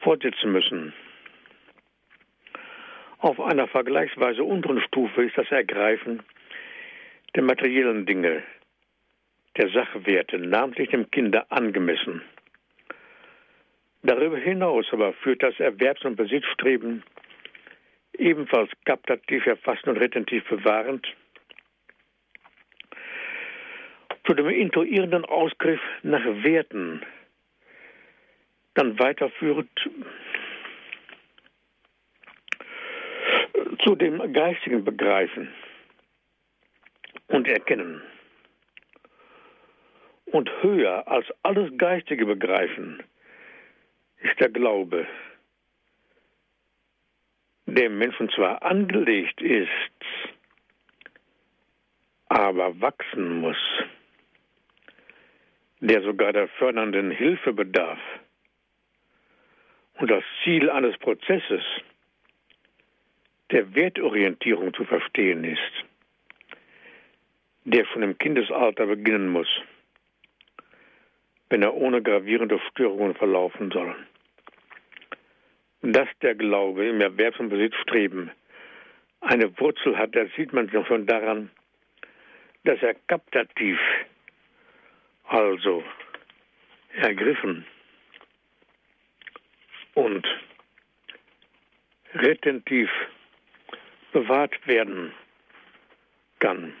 fortsetzen 0.00 0.52
müssen. 0.52 0.92
Auf 3.18 3.40
einer 3.40 3.66
vergleichsweise 3.68 4.44
unteren 4.44 4.80
Stufe 4.82 5.24
ist 5.24 5.38
das 5.38 5.50
Ergreifen 5.50 6.22
der 7.34 7.42
materiellen 7.42 8.04
Dinge, 8.06 8.42
der 9.56 9.68
Sachwerte, 9.70 10.38
namentlich 10.38 10.90
dem 10.90 11.10
Kinder 11.10 11.46
angemessen. 11.50 12.22
Darüber 14.02 14.36
hinaus 14.36 14.86
aber 14.92 15.12
führt 15.14 15.42
das 15.42 15.58
Erwerbs- 15.58 16.04
und 16.04 16.16
Besitzstreben 16.16 17.02
ebenfalls 18.18 18.70
kaptativ 18.84 19.46
erfassend 19.46 19.88
und 19.88 19.96
retentiv 19.96 20.44
bewahrend, 20.48 21.06
zu 24.26 24.34
dem 24.34 24.48
intuierenden 24.48 25.24
Ausgriff 25.24 25.80
nach 26.02 26.24
Werten, 26.24 27.02
dann 28.74 28.98
weiterführend 28.98 29.70
zu 33.82 33.94
dem 33.96 34.32
geistigen 34.32 34.84
Begreifen 34.84 35.48
und 37.28 37.48
Erkennen. 37.48 38.02
Und 40.34 40.50
höher 40.62 41.06
als 41.06 41.26
alles 41.44 41.70
geistige 41.78 42.26
Begreifen 42.26 43.00
ist 44.20 44.40
der 44.40 44.48
Glaube, 44.48 45.06
dem 47.66 47.98
Menschen 47.98 48.28
zwar 48.30 48.60
angelegt 48.64 49.40
ist, 49.40 49.70
aber 52.26 52.80
wachsen 52.80 53.42
muss, 53.42 53.56
der 55.78 56.02
sogar 56.02 56.32
der 56.32 56.48
fördernden 56.48 57.12
Hilfe 57.12 57.52
bedarf. 57.52 58.00
Und 60.00 60.10
das 60.10 60.24
Ziel 60.42 60.68
eines 60.68 60.98
Prozesses 60.98 61.62
der 63.52 63.72
Wertorientierung 63.72 64.74
zu 64.74 64.84
verstehen 64.84 65.44
ist, 65.44 65.84
der 67.62 67.84
schon 67.84 68.02
im 68.02 68.18
Kindesalter 68.18 68.86
beginnen 68.86 69.28
muss, 69.28 69.46
wenn 71.54 71.62
er 71.62 71.74
ohne 71.74 72.02
gravierende 72.02 72.58
Störungen 72.68 73.14
verlaufen 73.14 73.70
soll. 73.70 73.94
Dass 75.82 76.08
der 76.20 76.34
Glaube 76.34 76.84
im 76.88 77.00
Erwerbs- 77.00 77.38
und 77.38 77.48
Besitzstreben 77.48 78.32
eine 79.20 79.56
Wurzel 79.60 79.96
hat, 79.96 80.16
das 80.16 80.28
sieht 80.36 80.52
man 80.52 80.68
schon 80.68 81.06
daran, 81.06 81.52
dass 82.64 82.82
er 82.82 82.94
kaptativ, 83.06 83.78
also 85.28 85.84
ergriffen 86.96 87.64
und 89.94 90.26
retentiv 92.14 92.90
bewahrt 94.10 94.66
werden 94.66 95.12
kann. 96.40 96.72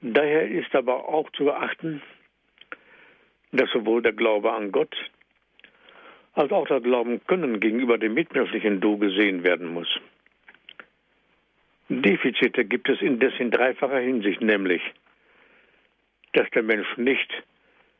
Daher 0.00 0.48
ist 0.48 0.74
aber 0.74 1.08
auch 1.08 1.30
zu 1.32 1.44
beachten, 1.44 2.02
dass 3.52 3.70
sowohl 3.70 4.02
der 4.02 4.12
Glaube 4.12 4.52
an 4.52 4.70
Gott 4.70 4.94
als 6.34 6.52
auch 6.52 6.68
das 6.68 6.82
Glauben 6.82 7.20
können 7.26 7.58
gegenüber 7.58 7.98
dem 7.98 8.14
mitmenschlichen 8.14 8.80
Du 8.80 8.96
gesehen 8.96 9.42
werden 9.42 9.66
muss. 9.66 9.88
Defizite 11.88 12.64
gibt 12.64 12.88
es 12.88 13.00
indes 13.00 13.32
in 13.40 13.50
dreifacher 13.50 13.98
Hinsicht, 13.98 14.40
nämlich, 14.40 14.82
dass 16.34 16.48
der 16.50 16.62
Mensch 16.62 16.86
nicht 16.96 17.32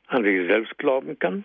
an 0.06 0.22
sich 0.22 0.46
selbst 0.46 0.78
glauben 0.78 1.18
kann, 1.18 1.44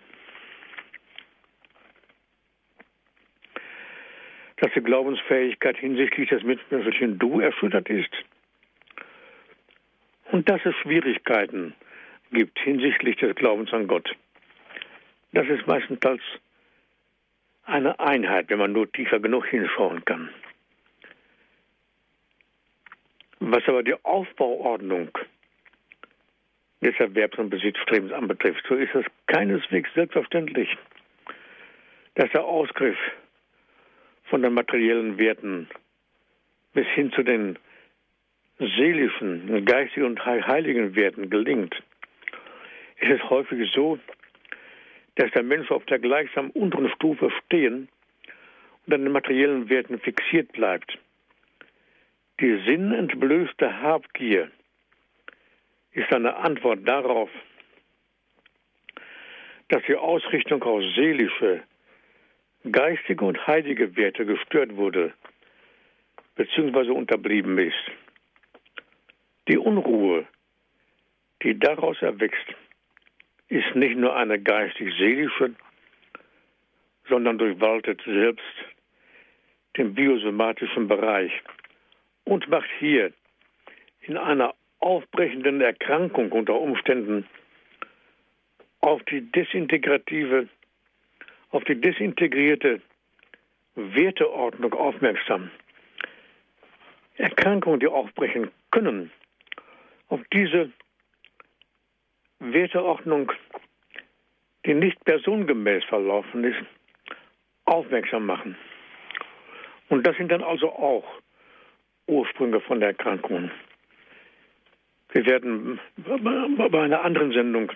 dass 4.58 4.72
die 4.72 4.82
Glaubensfähigkeit 4.82 5.76
hinsichtlich 5.78 6.28
des 6.28 6.44
mitmenschlichen 6.44 7.18
Du 7.18 7.40
erschüttert 7.40 7.88
ist 7.90 8.14
und 10.34 10.48
dass 10.48 10.66
es 10.66 10.74
Schwierigkeiten 10.82 11.74
gibt 12.32 12.58
hinsichtlich 12.58 13.14
des 13.18 13.36
Glaubens 13.36 13.72
an 13.72 13.86
Gott. 13.86 14.16
Das 15.30 15.46
ist 15.46 15.64
meistens 15.68 16.00
eine 17.62 18.00
Einheit, 18.00 18.50
wenn 18.50 18.58
man 18.58 18.72
nur 18.72 18.90
tiefer 18.90 19.20
genug 19.20 19.46
hinschauen 19.46 20.04
kann. 20.04 20.30
Was 23.38 23.62
aber 23.68 23.84
die 23.84 23.94
Aufbauordnung 24.04 25.16
des 26.80 26.98
Erwerbs- 26.98 27.38
und 27.38 27.50
Besitzstrebens 27.50 28.10
anbetrifft, 28.10 28.64
so 28.68 28.74
ist 28.74 28.92
es 28.92 29.06
keineswegs 29.28 29.88
selbstverständlich, 29.94 30.76
dass 32.16 32.28
der 32.32 32.42
Ausgriff 32.42 32.98
von 34.24 34.42
den 34.42 34.54
materiellen 34.54 35.16
Werten 35.16 35.68
bis 36.72 36.88
hin 36.88 37.12
zu 37.12 37.22
den 37.22 37.56
seelischen, 38.58 39.64
geistigen 39.64 40.06
und 40.06 40.24
heiligen 40.24 40.94
Werten 40.94 41.30
gelingt. 41.30 41.74
Es 43.00 43.10
ist 43.10 43.28
häufig 43.28 43.70
so, 43.72 43.98
dass 45.16 45.30
der 45.32 45.42
Mensch 45.42 45.70
auf 45.70 45.84
der 45.86 45.98
gleichsam 45.98 46.50
unteren 46.50 46.88
Stufe 46.90 47.30
stehen 47.44 47.88
und 48.86 48.94
an 48.94 49.02
den 49.04 49.12
materiellen 49.12 49.68
Werten 49.68 49.98
fixiert 49.98 50.52
bleibt. 50.52 50.98
Die 52.40 52.60
sinnentblößte 52.66 53.80
Habgier 53.80 54.50
ist 55.92 56.12
eine 56.12 56.36
Antwort 56.36 56.80
darauf, 56.86 57.30
dass 59.68 59.82
die 59.86 59.94
Ausrichtung 59.96 60.62
auf 60.64 60.82
seelische, 60.96 61.62
geistige 62.70 63.24
und 63.24 63.46
heilige 63.46 63.96
Werte 63.96 64.26
gestört 64.26 64.76
wurde 64.76 65.12
bzw. 66.36 66.90
unterblieben 66.90 67.58
ist. 67.58 67.90
Die 69.48 69.58
Unruhe, 69.58 70.26
die 71.42 71.58
daraus 71.58 72.00
erwächst, 72.00 72.46
ist 73.48 73.74
nicht 73.74 73.96
nur 73.96 74.16
eine 74.16 74.40
geistig-seelische, 74.40 75.54
sondern 77.08 77.36
durchwaltet 77.36 78.00
selbst 78.06 78.54
den 79.76 79.94
biosomatischen 79.94 80.88
Bereich 80.88 81.32
und 82.24 82.48
macht 82.48 82.70
hier 82.78 83.12
in 84.00 84.16
einer 84.16 84.54
aufbrechenden 84.80 85.60
Erkrankung 85.60 86.32
unter 86.32 86.54
Umständen 86.54 87.26
auf 88.80 89.02
die 89.04 89.20
desintegrative, 89.20 90.48
auf 91.50 91.64
die 91.64 91.80
desintegrierte 91.80 92.80
Werteordnung 93.74 94.72
aufmerksam. 94.72 95.50
Erkrankungen, 97.16 97.80
die 97.80 97.86
aufbrechen 97.86 98.50
können, 98.70 99.10
auf 100.08 100.20
diese 100.32 100.70
Werteordnung, 102.40 103.32
die 104.66 104.74
nicht 104.74 105.02
personengemäß 105.04 105.84
verlaufen 105.84 106.44
ist, 106.44 106.62
aufmerksam 107.64 108.26
machen. 108.26 108.56
Und 109.88 110.06
das 110.06 110.16
sind 110.16 110.30
dann 110.30 110.42
also 110.42 110.70
auch 110.70 111.04
Ursprünge 112.06 112.60
von 112.60 112.80
der 112.80 112.90
Erkrankung. 112.90 113.50
Wir 115.12 115.26
werden 115.26 115.78
bei 115.96 116.82
einer 116.82 117.02
anderen 117.02 117.32
Sendung 117.32 117.70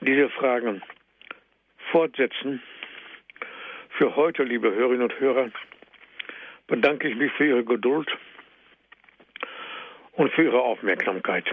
diese 0.00 0.28
Fragen 0.30 0.82
fortsetzen. 1.90 2.62
Für 3.90 4.16
heute, 4.16 4.42
liebe 4.42 4.72
Hörerinnen 4.72 5.02
und 5.02 5.20
Hörer, 5.20 5.50
bedanke 6.66 7.08
ich 7.08 7.16
mich 7.16 7.32
für 7.32 7.46
Ihre 7.46 7.64
Geduld 7.64 8.08
und 10.20 10.32
für 10.32 10.44
Ihre 10.44 10.62
Aufmerksamkeit. 10.62 11.46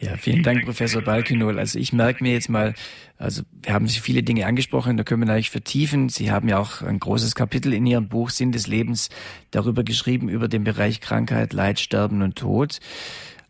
Ja, 0.00 0.16
vielen 0.16 0.42
Dank, 0.42 0.64
Professor 0.64 1.00
Balkenol. 1.00 1.58
Also 1.58 1.78
ich 1.78 1.92
merke 1.92 2.22
mir 2.22 2.32
jetzt 2.32 2.48
mal, 2.48 2.74
also 3.16 3.42
wir 3.62 3.72
haben 3.72 3.86
Sie 3.86 4.00
viele 4.00 4.24
Dinge 4.24 4.44
angesprochen, 4.44 4.96
da 4.96 5.04
können 5.04 5.22
wir 5.22 5.26
natürlich 5.26 5.50
vertiefen. 5.50 6.08
Sie 6.08 6.32
haben 6.32 6.48
ja 6.48 6.58
auch 6.58 6.82
ein 6.82 6.98
großes 6.98 7.36
Kapitel 7.36 7.72
in 7.72 7.86
Ihrem 7.86 8.08
Buch 8.08 8.30
Sinn 8.30 8.50
des 8.50 8.66
Lebens 8.66 9.08
darüber 9.52 9.84
geschrieben, 9.84 10.28
über 10.28 10.48
den 10.48 10.64
Bereich 10.64 11.00
Krankheit, 11.00 11.52
Leid, 11.52 11.78
Sterben 11.78 12.22
und 12.22 12.36
Tod. 12.36 12.80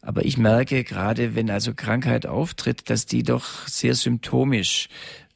Aber 0.02 0.24
ich 0.26 0.36
merke 0.36 0.84
gerade, 0.84 1.34
wenn 1.34 1.48
also 1.50 1.72
Krankheit 1.74 2.26
auftritt, 2.26 2.90
dass 2.90 3.07
die 3.07 3.22
doch 3.22 3.66
sehr 3.66 3.94
symptomisch 3.94 4.90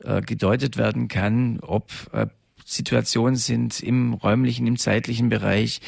äh, 0.05 0.21
gedeutet 0.21 0.77
werden 0.77 1.09
kann, 1.09 1.59
ob 1.63 1.91
äh, 2.13 2.27
Situationen 2.71 3.37
sind 3.37 3.81
im 3.81 4.13
räumlichen, 4.13 4.67
im 4.67 4.77
zeitlichen 4.77 5.31
Bereich, 5.31 5.81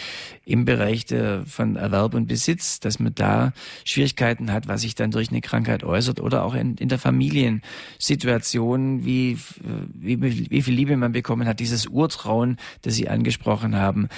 im 0.46 0.64
Bereich 0.64 1.04
der, 1.04 1.44
von 1.44 1.76
Erwerb 1.76 2.14
und 2.14 2.26
Besitz, 2.26 2.80
dass 2.80 2.98
man 2.98 3.14
da 3.14 3.52
Schwierigkeiten 3.84 4.50
hat, 4.50 4.66
was 4.66 4.80
sich 4.80 4.94
dann 4.94 5.10
durch 5.10 5.30
eine 5.30 5.42
Krankheit 5.42 5.84
äußert 5.84 6.20
oder 6.20 6.42
auch 6.42 6.54
in, 6.54 6.76
in 6.76 6.88
der 6.88 6.98
Familiensituation, 6.98 9.04
wie, 9.04 9.36
wie, 9.92 10.50
wie 10.50 10.62
viel 10.62 10.74
Liebe 10.74 10.96
man 10.96 11.12
bekommen 11.12 11.46
hat, 11.46 11.60
dieses 11.60 11.86
Urtrauen, 11.86 12.56
das 12.80 12.94
Sie 12.94 13.10
angesprochen 13.10 13.76
haben. 13.76 14.08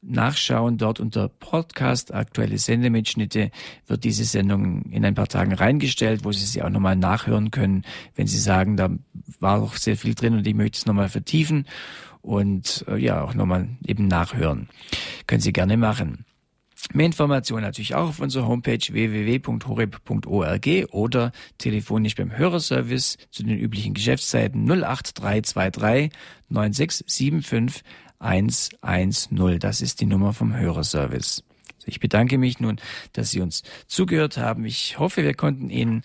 nachschauen. 0.03 0.79
Dort 0.79 1.01
unter 1.01 1.29
Podcast, 1.29 2.13
aktuelle 2.13 2.59
Sendemitschnitte, 2.59 3.51
wird 3.87 4.05
diese 4.05 4.25
Sendung 4.25 4.83
in 4.91 5.05
ein 5.05 5.15
paar 5.15 5.29
Tagen 5.29 5.53
reingestellt, 5.53 6.25
wo 6.25 6.33
Sie 6.33 6.45
sie 6.45 6.63
auch 6.63 6.71
nochmal 6.71 6.97
nachhören 6.97 7.51
können, 7.51 7.85
wenn 8.15 8.27
Sie 8.27 8.39
sagen, 8.39 8.77
da 8.77 8.91
war 9.41 9.63
auch 9.63 9.77
sehr 9.77 9.97
viel 9.97 10.15
drin 10.15 10.35
und 10.35 10.47
ich 10.47 10.55
möchte 10.55 10.79
es 10.79 10.87
nochmal 10.87 11.09
vertiefen 11.09 11.67
und 12.23 12.85
äh, 12.89 12.97
ja, 12.97 13.23
auch 13.23 13.35
nochmal 13.35 13.69
eben 13.87 14.09
nachhören. 14.09 14.69
Können 15.27 15.41
Sie 15.41 15.53
gerne 15.53 15.77
machen. 15.77 16.25
Mehr 16.93 17.07
Informationen 17.07 17.65
natürlich 17.65 17.95
auch 17.95 18.09
auf 18.09 18.21
unserer 18.21 18.47
Homepage 18.47 18.79
www.horeb.org 18.79 20.69
oder 20.93 21.33
telefonisch 21.59 22.15
beim 22.15 22.37
Hörerservice 22.37 23.19
zu 23.31 23.43
den 23.43 23.59
üblichen 23.59 23.95
Geschäftszeiten 23.95 24.71
08323 24.71 26.11
9675 26.49 27.83
110. 28.19 29.59
Das 29.59 29.81
ist 29.81 30.01
die 30.01 30.07
Nummer 30.07 30.33
vom 30.33 30.57
Hörerservice. 30.57 31.45
Ich 31.87 32.01
bedanke 32.01 32.39
mich 32.39 32.61
nun, 32.61 32.81
dass 33.13 33.31
Sie 33.31 33.41
uns 33.41 33.63
zugehört 33.87 34.37
haben. 34.37 34.65
Ich 34.65 34.99
hoffe, 34.99 35.23
wir 35.23 35.35
konnten 35.35 35.71
Ihnen 35.71 36.03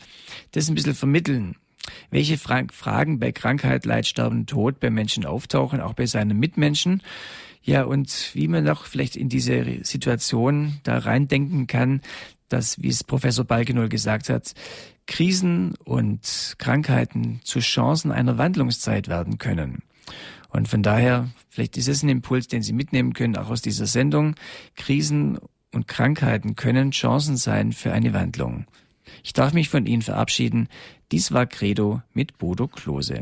das 0.52 0.70
ein 0.70 0.76
bisschen 0.76 0.96
vermitteln, 0.96 1.56
welche 2.10 2.38
Fragen 2.38 3.20
bei 3.20 3.32
Krankheit, 3.32 3.86
Leid, 3.86 4.08
Sterben, 4.08 4.46
Tod 4.46 4.80
bei 4.80 4.90
Menschen 4.90 5.26
auftauchen, 5.26 5.82
auch 5.82 5.94
bei 5.94 6.06
seinen 6.06 6.40
Mitmenschen. 6.40 7.02
Ja, 7.62 7.84
und 7.84 8.32
wie 8.34 8.48
man 8.48 8.66
noch 8.66 8.86
vielleicht 8.86 9.16
in 9.16 9.30
diese 9.30 9.84
Situation 9.84 10.80
da 10.84 10.98
reindenken 10.98 11.68
kann, 11.68 12.02
dass, 12.50 12.82
wie 12.82 12.90
es 12.90 13.04
Professor 13.04 13.46
Balkenol 13.46 13.90
gesagt 13.90 14.30
hat, 14.30 14.54
Krisen 15.08 15.76
und 15.84 16.56
Krankheiten 16.58 17.42
zu 17.44 17.60
Chancen 17.60 18.12
einer 18.12 18.38
Wandlungszeit 18.38 19.08
werden 19.08 19.38
können. 19.38 19.82
Und 20.54 20.68
von 20.68 20.84
daher, 20.84 21.30
vielleicht 21.50 21.78
ist 21.78 21.88
es 21.88 22.04
ein 22.04 22.10
Impuls, 22.10 22.48
den 22.48 22.62
Sie 22.62 22.74
mitnehmen 22.74 23.14
können, 23.14 23.36
auch 23.36 23.50
aus 23.50 23.62
dieser 23.62 23.88
Sendung. 23.88 24.36
Krisen 24.76 25.40
und 25.74 25.88
Krankheiten 25.88 26.56
können 26.56 26.92
Chancen 26.92 27.38
sein 27.38 27.74
für 27.74 27.92
eine 27.92 28.14
Wandlung. 28.14 28.66
Ich 29.24 29.34
darf 29.34 29.54
mich 29.54 29.70
von 29.70 29.88
Ihnen 29.88 30.04
verabschieden. 30.04 30.70
Dies 31.12 31.32
war 31.32 31.48
Credo 31.48 32.02
mit 32.14 32.38
Bodo 32.38 32.68
Klose. 32.68 33.22